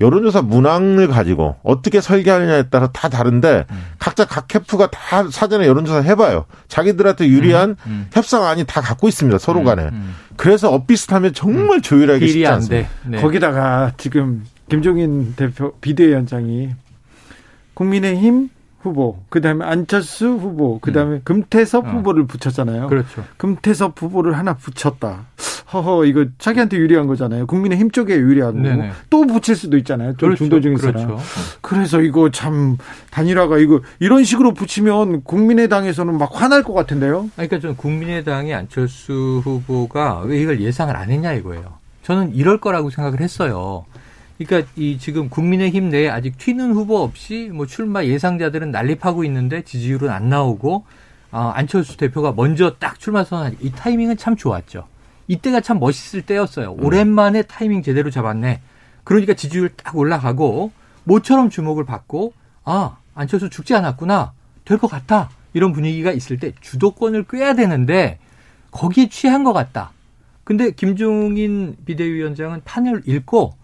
[0.00, 3.66] 여론조사 문항을 가지고 어떻게 설계하느냐에 따라 다 다른데
[3.98, 6.44] 각자 각 캠프가 다 사전에 여론조사 해봐요.
[6.68, 7.76] 자기들한테 유리한
[8.12, 9.38] 협상안이 다 갖고 있습니다.
[9.38, 9.90] 서로 간에.
[10.36, 12.88] 그래서 엇비슷하면 정말 조율하기 쉽지 않습니다.
[12.88, 12.94] 돼.
[13.08, 13.20] 네.
[13.20, 16.70] 거기다가 지금 김종인 대표 비대위원장이
[17.74, 21.90] 국민의힘 후보, 그다음에 안철수 후보, 그다음에 금태섭 어.
[21.90, 22.86] 후보를 붙였잖아요.
[22.86, 23.24] 그렇죠.
[23.36, 25.26] 금태섭 후보를 하나 붙였다.
[25.72, 27.46] 허허 이거 자기한테 유리한 거잖아요.
[27.46, 28.90] 국민의힘 쪽에 유리한 거고 네네.
[29.10, 30.16] 또 붙일 수도 있잖아요.
[30.16, 30.36] 좀 그렇죠.
[30.36, 31.06] 중도 중에 사람.
[31.06, 31.22] 그렇죠.
[31.60, 32.78] 그래서 이거 참
[33.10, 37.28] 단일화가 이거 이런 식으로 붙이면 국민의당에서는 막 화날 것 같은데요.
[37.34, 41.78] 그러니까 저는 국민의당의 안철수 후보가 왜 이걸 예상을 안 했냐 이거예요.
[42.02, 43.84] 저는 이럴 거라고 생각을 했어요.
[44.38, 50.08] 그러니까 이 지금 국민의힘 내에 아직 튀는 후보 없이 뭐 출마 예상자들은 난립하고 있는데 지지율은
[50.08, 50.84] 안 나오고
[51.30, 54.86] 아, 안철수 대표가 먼저 딱 출마 선언하니 이 타이밍은 참 좋았죠.
[55.28, 56.72] 이때가 참 멋있을 때였어요.
[56.80, 58.60] 오랜만에 타이밍 제대로 잡았네.
[59.04, 60.72] 그러니까 지지율 딱 올라가고
[61.04, 62.32] 모처럼 주목을 받고
[62.64, 64.32] 아 안철수 죽지 않았구나
[64.64, 68.18] 될 것 같아 이런 분위기가 있을 때 주도권을 쥐어야 되는데
[68.70, 69.90] 거기에 취한 것 같다.
[70.44, 73.54] 근데 김종인 비대위원장은 판을 읽고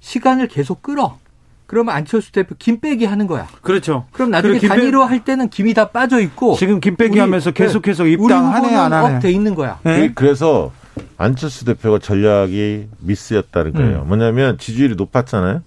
[0.00, 1.18] 시간을 계속 끌어.
[1.66, 3.46] 그러면 안철수 대표 김 빼기 하는 거야.
[3.60, 4.06] 그렇죠.
[4.12, 7.20] 그럼 나중에 김 빼- 단일화 할 때는 김이 다 빠져 있고 지금 김 빼기 우리-
[7.20, 7.64] 하면서 네.
[7.64, 9.16] 계속해서 우리 입당하네 안 하네.
[9.16, 9.78] up돼 있는 거야.
[9.84, 10.10] 네?
[10.14, 10.72] 그래서
[11.16, 14.02] 안철수 대표가 전략이 미스였다는 거예요.
[14.02, 14.08] 음.
[14.08, 15.62] 뭐냐면 지지율이 높았잖아요.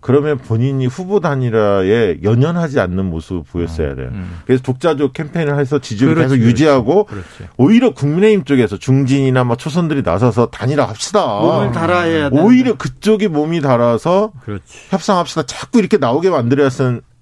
[0.00, 4.10] 그러면 본인이 후보 단일화에 연연하지 않는 모습을 보였어야 돼요.
[4.12, 4.38] 음.
[4.46, 6.48] 그래서 독자적 캠페인을 해서 지지율을 그렇지, 계속.
[6.48, 7.26] 유지하고 그렇지.
[7.56, 11.26] 오히려 국민의힘 쪽에서 중진이나 뭐 초선들이 나서서 단일화 합시다.
[11.26, 12.40] 몸을 달아야 돼.
[12.40, 14.62] 오히려 그쪽이 몸이 달아서 그렇지.
[14.90, 15.44] 협상합시다.
[15.46, 16.68] 자꾸 이렇게 나오게 만들어야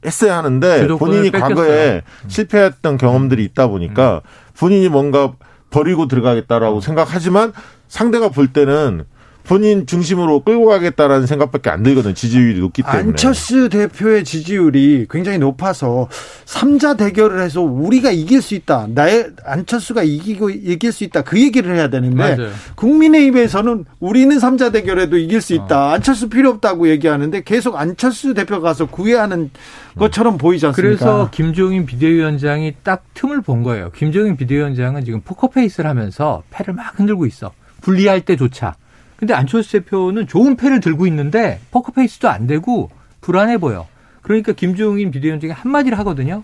[0.04, 1.54] 했어야 하는데 본인이 뺏겼어요.
[1.54, 4.20] 과거에 실패했던 경험들이 있다 보니까
[4.58, 5.32] 본인이 뭔가
[5.74, 7.52] 버리고 들어가겠다라고 생각하지만
[7.88, 9.04] 상대가 볼 때는
[9.46, 12.14] 본인 중심으로 끌고 가겠다라는 생각밖에 안 들거든요.
[12.14, 13.00] 지지율이 높기 때문에.
[13.10, 16.08] 안철수 대표의 지지율이 굉장히 높아서
[16.46, 18.88] 삼자 대결을 해서 우리가 이길 수 있다.
[18.88, 21.22] 나의 안철수가 이기고 이길 수 있다.
[21.22, 22.50] 그 얘기를 해야 되는데 맞아요.
[22.76, 25.92] 국민의힘에서는 우리는 삼자 대결에도 이길 수 있다.
[25.92, 29.50] 안철수 필요 없다고 얘기하는데 계속 안철수 대표 가서 구애하는
[29.98, 30.96] 것처럼 보이지 않습니까?
[30.96, 33.90] 그래서 김종인 비대위원장이 딱 틈을 본 거예요.
[33.94, 37.52] 김종인 비대위원장은 지금 포커페이스를 하면서 패를 막 흔들고 있어.
[37.82, 38.74] 불리할 때조차.
[39.16, 42.90] 근데 안철수 대표는 좋은 패를 들고 있는데 포커페이스도 안 되고
[43.20, 43.86] 불안해 보여.
[44.22, 46.42] 그러니까 김종인 비대위원장이 한마디를 하거든요.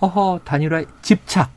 [0.00, 1.50] 허허 단일화 집착.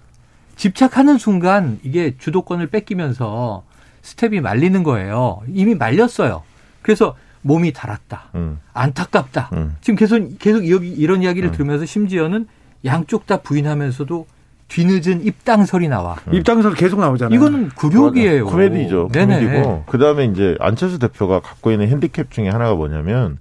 [0.55, 3.63] 집착하는 순간 이게 주도권을 뺏기면서
[4.03, 5.41] 스텝이 말리는 거예요.
[5.47, 6.43] 이미 말렸어요.
[6.81, 8.29] 그래서 몸이 달았다.
[8.35, 8.59] 음.
[8.73, 9.49] 안타깝다.
[9.53, 9.75] 음.
[9.81, 11.51] 지금 계속 계속 여기 이런 이야기를 음.
[11.51, 12.47] 들으면서 심지어는
[12.85, 14.27] 양쪽 다 부인하면서도
[14.73, 16.15] 뒤늦은 입당설이 나와.
[16.31, 17.35] 입당설 계속 나오잖아요.
[17.35, 18.47] 이거는 굴욕이에요.
[18.47, 19.09] 코미디죠.
[19.11, 19.39] 네네.
[19.39, 19.83] 코미디고.
[19.85, 23.37] 그 다음에 이제 안철수 대표가 갖고 있는 핸디캡 중에 하나가 뭐냐면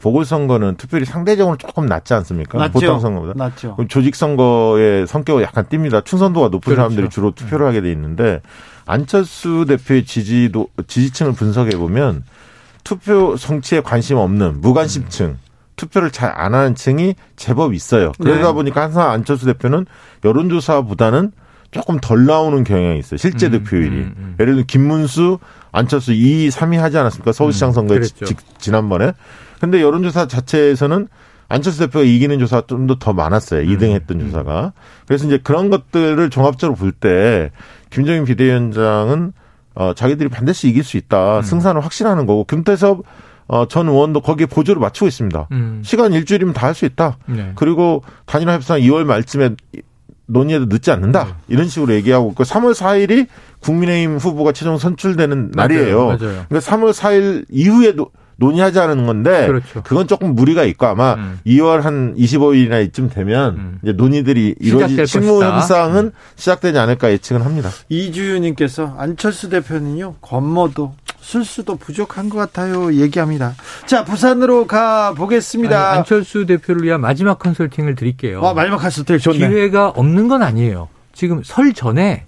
[0.00, 2.58] 보궐선거는 투표율이 상대적으로 조금 낮지 않습니까?
[2.58, 2.72] 낮죠.
[2.72, 3.32] 보통 선거보다.
[3.36, 3.74] 맞죠.
[3.76, 6.04] 그럼 조직선거의 성격이 약간 띕니다.
[6.04, 6.76] 충선도가 높은 그렇죠.
[6.76, 8.42] 사람들이 주로 투표를 하게 돼 있는데
[8.84, 12.22] 안철수 대표의 지지도 지지층을 분석해 보면
[12.84, 15.38] 투표 성취에 관심 없는 무관심층
[15.76, 18.12] 투표를 잘 안 하는 층이 제법 있어요.
[18.20, 18.52] 그러다 네.
[18.52, 19.86] 보니까 항상 안철수 대표는
[20.24, 21.32] 여론조사보다는
[21.70, 23.18] 조금 덜 나오는 경향이 있어요.
[23.18, 23.96] 실제 음, 득표율이.
[23.96, 24.36] 음, 음.
[24.40, 25.38] 예를 들면 김문수,
[25.72, 27.32] 안철수 2, 3위 하지 않았습니까?
[27.32, 28.00] 서울시장 음, 선거에.
[28.00, 28.14] 지-
[28.58, 29.12] 지난번에.
[29.60, 31.08] 근데 여론조사 자체에서는
[31.48, 33.60] 안철수 대표가 이기는 조사가 좀 더 더 많았어요.
[33.62, 34.72] 음, 2등 했던 조사가.
[35.06, 37.50] 그래서 이제 그런 것들을 종합적으로 볼 때
[37.90, 39.32] 김정인 비대위원장은
[39.74, 41.00] 어, 자기들이 반드시 이길 수 음.
[41.04, 41.42] 있다.
[41.42, 43.02] 승산을 확신하는 거고 김태섭
[43.48, 45.48] 어, 전 의원도 거기에 보조를 맞추고 있습니다.
[45.52, 45.82] 음.
[45.84, 47.16] 시간 일주일이면 다 할 수 있다.
[47.26, 47.52] 네.
[47.54, 49.50] 그리고 단일화 협상 2월 말쯤에
[50.26, 51.24] 논의해도 늦지 않는다.
[51.24, 51.30] 네.
[51.48, 53.28] 이런 식으로 얘기하고 있고 3월 4일이
[53.60, 55.96] 국민의힘 후보가 최종 선출되는 날이에요.
[56.06, 56.18] 맞아요.
[56.18, 56.44] 맞아요.
[56.48, 59.82] 그러니까 3월 4일 이후에 노- 논의하자는 건데 그렇죠.
[59.82, 61.38] 그건 조금 무리가 있고 아마 음.
[61.46, 63.78] 2월 한 25일이나 이쯤 되면 음.
[63.82, 65.48] 이제 논의들이 시작될 이루어지 실무 것이다.
[65.48, 65.54] 음.
[65.56, 67.70] 협상은 시작되지 않을까 예측은 합니다.
[67.88, 70.94] 이주윤님께서 안철수 대표는요 권모도
[71.30, 73.54] 술수도 부족한 것 같아요 얘기합니다.
[73.84, 75.90] 자 부산으로 가 보겠습니다.
[75.92, 78.40] 안철수 대표를 위한 마지막 컨설팅을 드릴게요.
[78.40, 79.38] 와 마지막 카스텔 좋네.
[79.38, 80.88] 기회가 없는 건 아니에요.
[81.12, 82.26] 지금 설 전에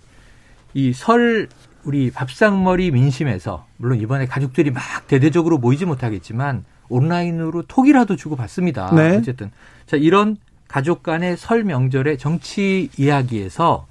[0.74, 1.48] 이 설
[1.84, 8.92] 우리 밥상머리 민심에서 물론 이번에 가족들이 막 대대적으로 모이지 못하겠지만 온라인으로 톡이라도 주고 받습니다.
[8.94, 9.16] 네.
[9.16, 9.50] 어쨌든
[9.86, 10.36] 자 이런
[10.66, 13.86] 가족 간의 설 명절의 정치 이야기에서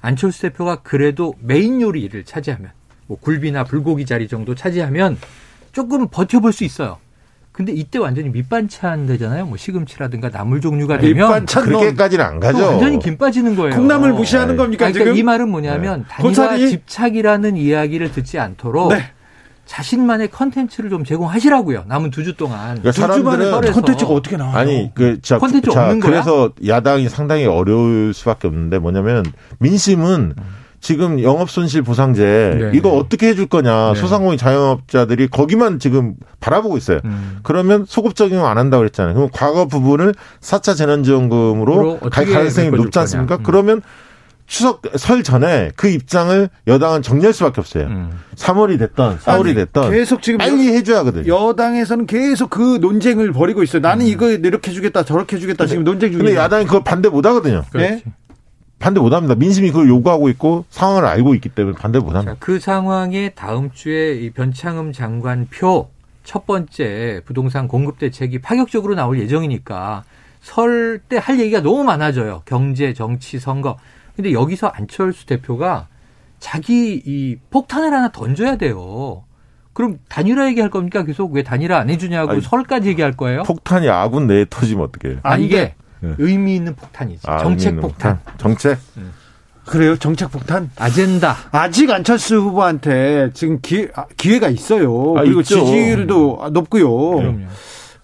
[0.00, 2.70] 안철수 대표가 그래도 메인 요리를 차지하면
[3.08, 5.18] 뭐 굴비나 불고기 자리 정도 차지하면
[5.72, 6.98] 조금 버텨볼 수 있어요.
[7.50, 9.46] 근데 이때 완전히 밑반찬 되잖아요.
[9.46, 12.64] 뭐 시금치라든가 나물 종류가 되면 밑반찬 그렇게까지는 안 가죠.
[12.64, 13.74] 완전히 김 빠지는 거예요.
[13.74, 14.56] 콩나물 무시하는 네.
[14.56, 15.16] 겁니까 그러니까 지금?
[15.16, 16.68] 이 말은 뭐냐면 단일화 고사리?
[16.70, 19.10] 집착이라는 이야기를 듣지 않도록 네.
[19.66, 21.84] 자신만의 컨텐츠를 좀 제공하시라고요.
[21.88, 22.80] 남은 두 주 동안.
[22.80, 24.56] 그러니까 두 주만에 사람들은 콘텐츠가 어떻게 나와요?
[24.56, 26.10] 아니 그 자, 콘텐츠 자 없는 거야?
[26.12, 29.24] 그래서 야당이 상당히 어려울 수밖에 없는데 뭐냐면
[29.58, 30.34] 민심은
[30.80, 32.70] 지금 영업 손실 보상제 네.
[32.74, 34.00] 이거 어떻게 해줄 거냐 네.
[34.00, 37.00] 소상공인 자영업자들이 거기만 지금 바라보고 있어요.
[37.04, 37.38] 음.
[37.42, 39.14] 그러면 소급 적용 안 한다고 그랬잖아요.
[39.14, 43.36] 그럼 과거 부분을 4차 재난지원금으로 갈 가능성이 높지 않습니까?
[43.36, 43.42] 음.
[43.42, 43.82] 그러면
[44.48, 47.84] 추석 설 전에 그 입장을 여당은 정리할 수밖에 없어요.
[47.84, 48.10] 음.
[48.34, 51.26] 3월이 됐던 4월이 아니, 됐던 계속 지금 빨리 해줘야 하거든요.
[51.26, 53.82] 여당에서는 계속 그 논쟁을 벌이고 있어요.
[53.82, 56.22] 나는 이거 이렇게 해주겠다 저렇게 해주겠다 지금 논쟁 중이에요.
[56.22, 56.26] 음.
[56.28, 57.64] 근데 야당이 그걸 반대 못 하거든요.
[57.74, 58.02] 네?
[58.78, 59.34] 반대 못 합니다.
[59.34, 62.32] 민심이 그걸 요구하고 있고 상황을 알고 있기 때문에 반대 못 합니다.
[62.32, 65.88] 자, 그 상황에 다음 주에 이 변창흠 장관 표
[66.24, 70.04] 첫 번째 부동산 공급 대책이 파격적으로 나올 예정이니까
[70.42, 72.42] 설 때 할 얘기가 너무 많아져요.
[72.44, 73.78] 경제, 정치, 선거.
[74.14, 75.86] 근데 여기서 안철수 대표가
[76.38, 79.24] 자기 이 폭탄을 하나 던져야 돼요.
[79.72, 81.02] 그럼 단일화 얘기할 겁니까?
[81.02, 83.44] 계속 왜 단일화 안 해주냐고 아니, 설까지 얘기할 거예요?
[83.44, 85.20] 폭탄이 아군 내에 터지면 어떡해요?
[85.22, 86.14] 아, 안 이게 네.
[86.18, 87.22] 의미 있는 폭탄이지.
[87.26, 88.18] 아, 정책 있는 폭탄.
[88.38, 88.78] 정책?
[89.66, 90.70] 그래요 정책 폭탄.
[90.76, 91.36] 아젠다.
[91.50, 95.14] 아직 안철수 후보한테 지금 기회, 아, 기회가 있어요.
[95.16, 95.64] 아, 그리고 있죠.
[95.64, 96.90] 지지율도 높고요.
[97.16, 97.46] 그럼요.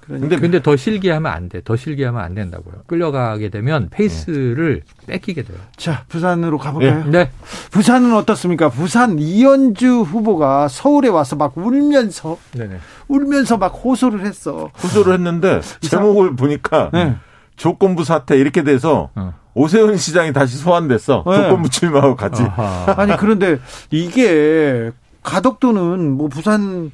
[0.06, 1.62] 근데 근데 더 실기하면 안 돼.
[1.64, 2.82] 더 실기하면 안 된다고요.
[2.86, 5.56] 끌려가게 되면 페이스를 뺏기게 돼요.
[5.78, 7.04] 자 부산으로 가볼까요?
[7.06, 7.30] 네.
[7.70, 8.68] 부산은 어떻습니까?
[8.68, 12.80] 부산 이현주 후보가 서울에 와서 막 울면서 네네.
[13.08, 14.70] 울면서 막 호소를 했어.
[14.74, 17.16] 후소를 했는데 제목을 보니까 네.
[17.56, 19.34] 조건부 사태 이렇게 돼서 어.
[19.54, 21.24] 오세훈 시장이 다시 소환됐어.
[21.26, 21.36] 네.
[21.36, 22.42] 조건부 출마하고 같이.
[22.96, 23.58] 아니 그런데
[23.90, 24.90] 이게
[25.22, 26.90] 가덕도는 뭐 부산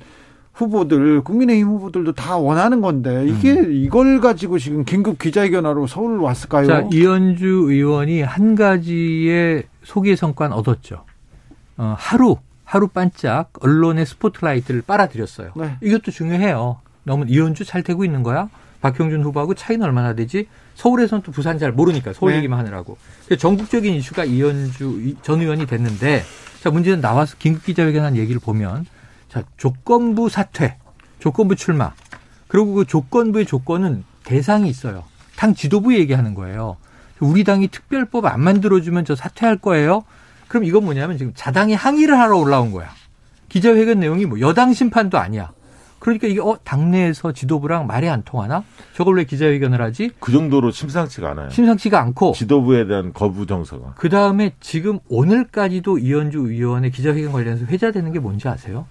[0.52, 6.66] 후보들 국민의힘 후보들도 다 원하는 건데 이게 이걸 가지고 지금 긴급 기자회견하러 서울 왔을까요?
[6.66, 11.04] 자, 이현주 의원이 한 가지의 소개 성과는 얻었죠.
[11.78, 15.52] 어, 하루, 하루 반짝 언론의 스포트라이트를 빨아들였어요.
[15.56, 15.76] 네.
[15.80, 16.80] 이것도 중요해요.
[17.04, 18.50] 너무 이현주 잘 되고 있는 거야?
[18.80, 20.46] 박형준 후보하고 차이는 얼마나 되지?
[20.74, 22.38] 서울에서는 또 부산 잘 모르니까 서울 네.
[22.38, 22.96] 얘기만 하느라고.
[23.38, 26.24] 전국적인 이슈가 이현주 전 의원이 됐는데
[26.62, 28.86] 자 문제는 나와서 긴급 기자회견한 얘기를 보면
[29.28, 30.76] 자 조건부 사퇴,
[31.18, 31.92] 조건부 출마
[32.48, 35.04] 그리고 그 조건부의 조건은 대상이 있어요.
[35.36, 36.76] 당 지도부 얘기하는 거예요.
[37.20, 40.04] 우리 당이 특별법 안 만들어주면 저 사퇴할 거예요.
[40.48, 42.90] 그럼 이건 뭐냐면 지금 자당이 항의를 하러 올라온 거야.
[43.48, 45.52] 기자회견 내용이 뭐 여당 심판도 아니야.
[46.00, 48.64] 그러니까 이게 어 당내에서 지도부랑 말이 안 통하나?
[48.96, 50.10] 저걸 왜 기자회견을 하지?
[50.18, 51.50] 그 정도로 심상치가 않아요.
[51.50, 53.92] 심상치가 않고 지도부에 대한 거부 정서가.
[53.96, 58.86] 그 다음에 지금 오늘까지도 이현주 의원의 기자회견 관련해서 회자되는 게 뭔지 아세요?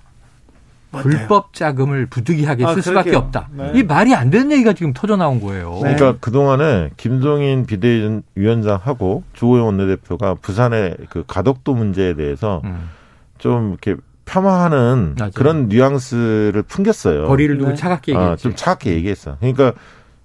[0.91, 3.15] 불법 자금을 부득이하게 아, 쓸 수밖에.
[3.15, 3.49] 없다.
[3.53, 3.73] 네.
[3.75, 5.77] 이 말이 안 되는 얘기가 지금 터져 나온 거예요.
[5.79, 12.89] 그러니까 그 동안에 김종인 비대위원장하고 주호영 원내대표가 부산의 그 가덕도 문제에 대해서 음.
[13.37, 13.95] 좀 이렇게
[14.29, 15.31] 폄하하는 맞아요.
[15.33, 17.27] 그런 뉘앙스를 풍겼어요.
[17.27, 17.75] 거리를 두고 네.
[17.75, 18.43] 차갑게 아, 얘기했지.
[18.43, 19.37] 좀 차갑게 얘기했어.
[19.39, 19.73] 그러니까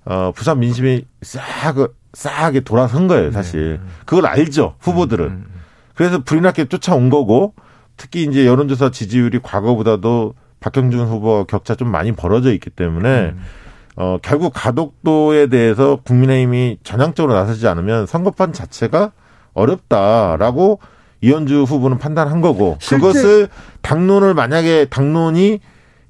[0.05, 1.75] 어, 부산 민심이 싹
[2.13, 3.81] 싸하게 돌아선 거예요, 사실.
[4.05, 5.25] 그걸 알죠, 후보들은.
[5.27, 5.47] 음,
[5.95, 7.55] 그래서 불이 나게 쫓아온 거고
[7.97, 13.41] 특히 이제 여론조사 지지율이 과거보다도 박형준 후보와 격차 좀 많이 벌어져 있기 때문에 음.
[13.97, 19.13] 어 결국 가덕도에 대해서 국민의힘이 전향적으로 나서지 않으면 선거판 자체가
[19.53, 20.81] 어렵다라고
[21.25, 23.49] 이현주 후보는 판단한 거고 그것을
[23.81, 25.61] 당론을 만약에 당론이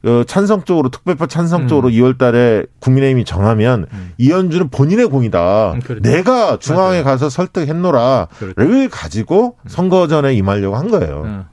[0.06, 1.92] 어, 찬성 쪽으로 특별법 찬성 쪽으로 음.
[1.92, 4.12] 2월 달에 국민의힘이 정하면 음.
[4.18, 5.72] 이현주는 본인의 공이다.
[5.72, 6.02] 음, 그렇죠.
[6.02, 7.04] 내가 중앙에 맞아요.
[7.04, 8.88] 가서 설득했노라를 그렇죠.
[8.90, 11.22] 가지고 선거 전에 임하려고 한 거예요.
[11.24, 11.44] 음.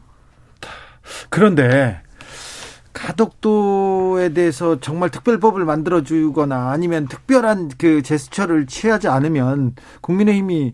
[1.30, 2.01] 그런데
[2.93, 10.74] 가덕도에 대해서 정말 특별법을 만들어 주거나 아니면 특별한 그 제스처를 취하지 않으면 국민의힘이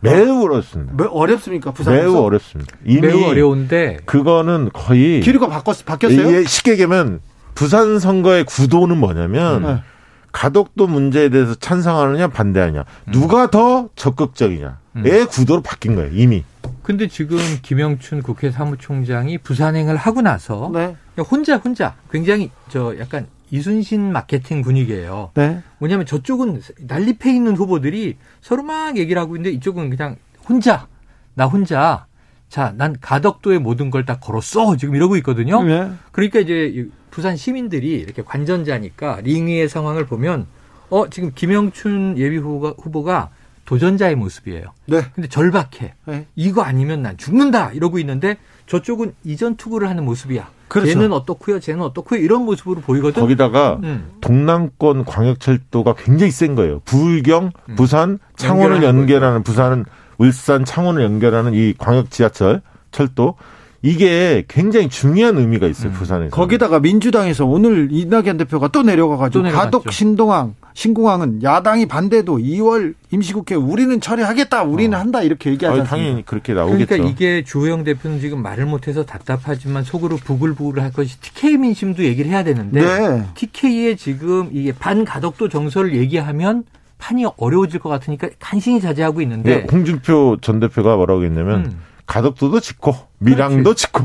[0.00, 0.92] 매우 어렵습니다.
[0.94, 2.02] 뭐 어렵습니까 부산에서?
[2.02, 2.76] 매우 어렵습니다.
[2.84, 6.28] 이미 매우 어려운데 그거는 거의 기류가 바꿨 바뀌었어요?
[6.28, 7.20] 이게 쉽게 얘기하면
[7.54, 9.82] 부산 선거의 구도는 뭐냐면 네.
[10.30, 16.44] 가덕도 문제에 대해서 찬성하느냐 반대하느냐 누가 더 적극적이냐의 구도로 바뀐 거예요 이미.
[16.82, 20.96] 근데 지금 김영춘 국회 사무총장이 부산행을 하고 나서 네.
[21.18, 25.30] 혼자 혼자 굉장히 저 약간 이순신 마케팅 분위기예요.
[25.34, 25.62] 네.
[25.78, 30.16] 뭐냐면 저쪽은 난립해 있는 후보들이 서로 막 얘기를 하고 있는데 이쪽은 그냥
[30.48, 30.86] 혼자
[31.34, 32.06] 나 혼자
[32.50, 35.62] 자 난 가덕도의 모든 걸 다 걸었어 지금 이러고 있거든요.
[35.62, 35.90] 네.
[36.12, 40.46] 그러니까 이제 이 부산 시민들이 이렇게 관전자니까 링위의 상황을 보면
[40.90, 43.30] 어 지금 김영춘 예비 후보가, 후보가
[43.66, 44.72] 도전자의 모습이에요.
[44.86, 45.02] 네.
[45.14, 45.94] 근데 절박해.
[46.06, 46.26] 네.
[46.36, 48.38] 이거 아니면 난 죽는다 이러고 있는데
[48.68, 50.48] 저쪽은 이전 투구를 하는 모습이야.
[50.68, 50.92] 그렇죠.
[50.92, 53.22] 쟤는 어떻고요, 쟤는 어떻고요 이런 모습으로 보이거든.
[53.22, 54.10] 거기다가 음.
[54.20, 56.80] 동남권 광역철도가 굉장히 센 거예요.
[56.84, 57.74] 부울경, 음.
[57.74, 59.84] 부산, 창원을 연결하는 연결하는 부산,
[60.18, 62.60] 울산, 창원을 연결하는 이 광역 지하철
[62.90, 63.36] 철도
[63.80, 65.90] 이게 굉장히 중요한 의미가 있어요.
[65.90, 65.94] 음.
[65.94, 66.36] 부산에서.
[66.36, 69.56] 거기다가 민주당에서 오늘 이낙연 대표가 또 내려가가지고 또.
[69.56, 75.82] 가덕 신동항 신공항은 야당이 반대도 2월 임시국회 우리는 처리하겠다 우리는 한다 이렇게 않습니까?
[75.82, 76.86] 당연히 그렇게 나오겠죠.
[76.86, 82.30] 그러니까 이게 주호영 대표는 지금 말을 못해서 답답하지만 속으로 부글부글 할 것이 TK 민심도 얘기를
[82.30, 83.26] 해야 되는데 네.
[83.34, 86.62] TK의 지금 이게 반가덕도 정서를 얘기하면
[86.98, 91.80] 판이 어려워질 것 같으니까 간신히 자제하고 있는데 네, 홍준표 전 대표가 뭐라고 했냐면 음.
[92.12, 94.02] 가덕도도 짓고 밀양도 짓고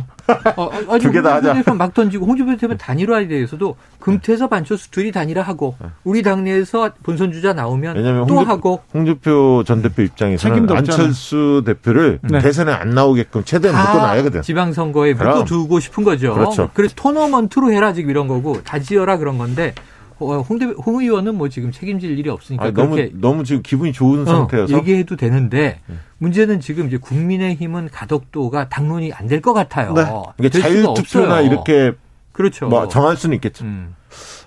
[0.58, 1.49] 어, 아니, 두개 다 하자.
[1.49, 6.91] 홍준표 대표 막 던지고 홍준표 대표 단일화에 대해서도 금태섭 안철수 둘이 단일화 하고 우리 당내에서
[7.01, 10.97] 본선 주자 나오면 왜냐면 또 홍준- 하고 홍준표 전 대표 입장에서는 책임도 없잖아.
[11.01, 12.39] 안철수 대표를 네.
[12.39, 14.41] 대선에 안 나오게끔 최대한 다 묶어놔야거든.
[14.41, 15.14] 지방선거에.
[15.14, 16.34] 묶어두고 싶은 거죠.
[16.34, 16.70] 그렇죠.
[16.74, 19.84] 그래서 토너먼트로 해라 지금 이런 거고 다 지어라 그런 건데 어,
[20.20, 23.93] 홍, 대, 홍 의원은 뭐 지금 책임질 일이 없으니까 아니, 너무 그렇게 너무 지금 기분이
[23.93, 25.80] 좋은 어, 상태여서 얘기해도 되는데
[26.20, 29.93] 문제는 지금 이제 국민의힘은 가덕도가 당론이 안 될 것 같아요.
[30.39, 30.49] 네.
[30.49, 31.45] 자율투표나 없어요.
[31.45, 31.91] 이렇게
[32.32, 32.68] 그렇죠.
[32.68, 33.66] 뭐 정할 수는 있겠죠.
[33.66, 33.95] 음.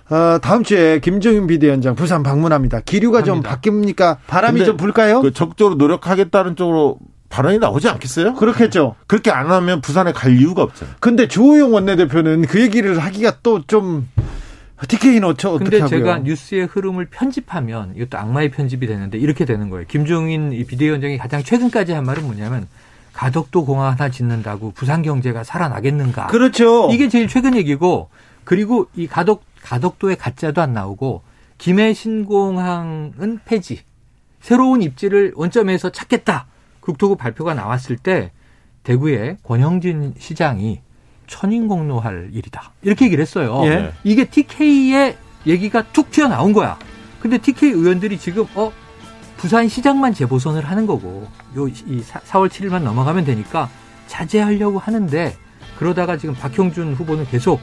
[0.09, 2.79] 어, 다음 주에 김종인 비대위원장 부산 방문합니다.
[2.81, 3.59] 기류가 좀 합니다.
[3.61, 4.17] 바뀝니까?
[4.27, 5.21] 바람이 좀 불까요?
[5.21, 6.97] 그 적극적으로 노력하겠다는 쪽으로
[7.29, 8.35] 발언이 나오지 않겠어요?
[8.35, 8.95] 그렇겠죠.
[9.05, 10.95] 그렇게 안 하면 부산에 갈 이유가 없잖아요.
[11.01, 14.07] 근데 주호영 원내대표는 그 얘기를 하기가 또 좀
[14.85, 15.99] TK는 어쩌, 어떻게 근데 하고요?
[15.99, 19.87] 제가 뉴스의 흐름을 편집하면 이것도 악마의 편집이 되는데 이렇게 되는 거예요.
[19.87, 22.67] 김종인 이 비대위원장이 가장 최근까지 한 말은 뭐냐면
[23.13, 26.27] 가덕도 공항 하나 짓는다고 부산 경제가 살아나겠는가?
[26.27, 26.89] 그렇죠.
[26.91, 28.09] 이게 제일 최근 얘기고
[28.43, 31.23] 그리고 이 가덕 가덕도의 가짜도 안 나오고
[31.57, 33.81] 김해 신공항은 폐지.
[34.39, 36.45] 새로운 입지를 원점에서 찾겠다.
[36.79, 38.31] 국토부 발표가 나왔을 때
[38.83, 40.81] 대구의 권영진 시장이
[41.27, 42.71] 천인공노할 일이다.
[42.81, 43.61] 이렇게 얘기를 했어요.
[43.65, 43.93] 예.
[44.03, 46.77] 이게 TK의 얘기가 툭 튀어나온 거야.
[47.19, 48.71] 근데 TK 의원들이 지금 어
[49.37, 53.69] 부산 시장만 재보선을 하는 거고 요 이 4월 7일만 넘어가면 되니까
[54.07, 55.35] 자제하려고 하는데
[55.77, 57.59] 그러다가 지금 박형준 후보는 계속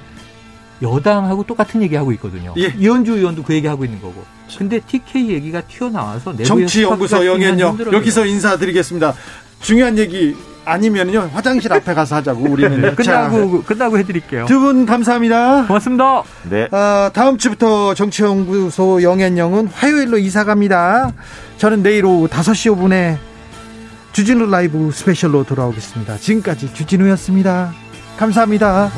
[0.83, 2.53] 여당하고 똑같은 얘기하고 있거든요.
[2.59, 2.67] 예.
[2.79, 4.23] 이현주 의원도 그 얘기하고 있는 거고.
[4.59, 7.17] 근데 TK 얘기가 튀어나와서 정치연구소
[7.71, 7.97] 힘들어져요.
[7.97, 9.15] 여기서 인사드리겠습니다.
[9.61, 14.47] 중요한 얘기 아니면요 화장실 앞에 가서 하자고 우리는 끝나고 끝나고 해드릴게요.
[14.47, 15.67] 두 분 감사합니다.
[15.67, 16.23] 고맙습니다.
[16.49, 16.69] 네.
[16.71, 21.12] 어, 다음 주부터 정치연구소 영현영은 화요일로 이사 갑니다.
[21.59, 23.17] 저는 내일 오후 5시 5분에
[24.12, 26.17] 주진우 라이브 스페셜로 돌아오겠습니다.
[26.19, 27.73] 지금까지 주진우였습니다.
[28.17, 28.91] 감사합니다.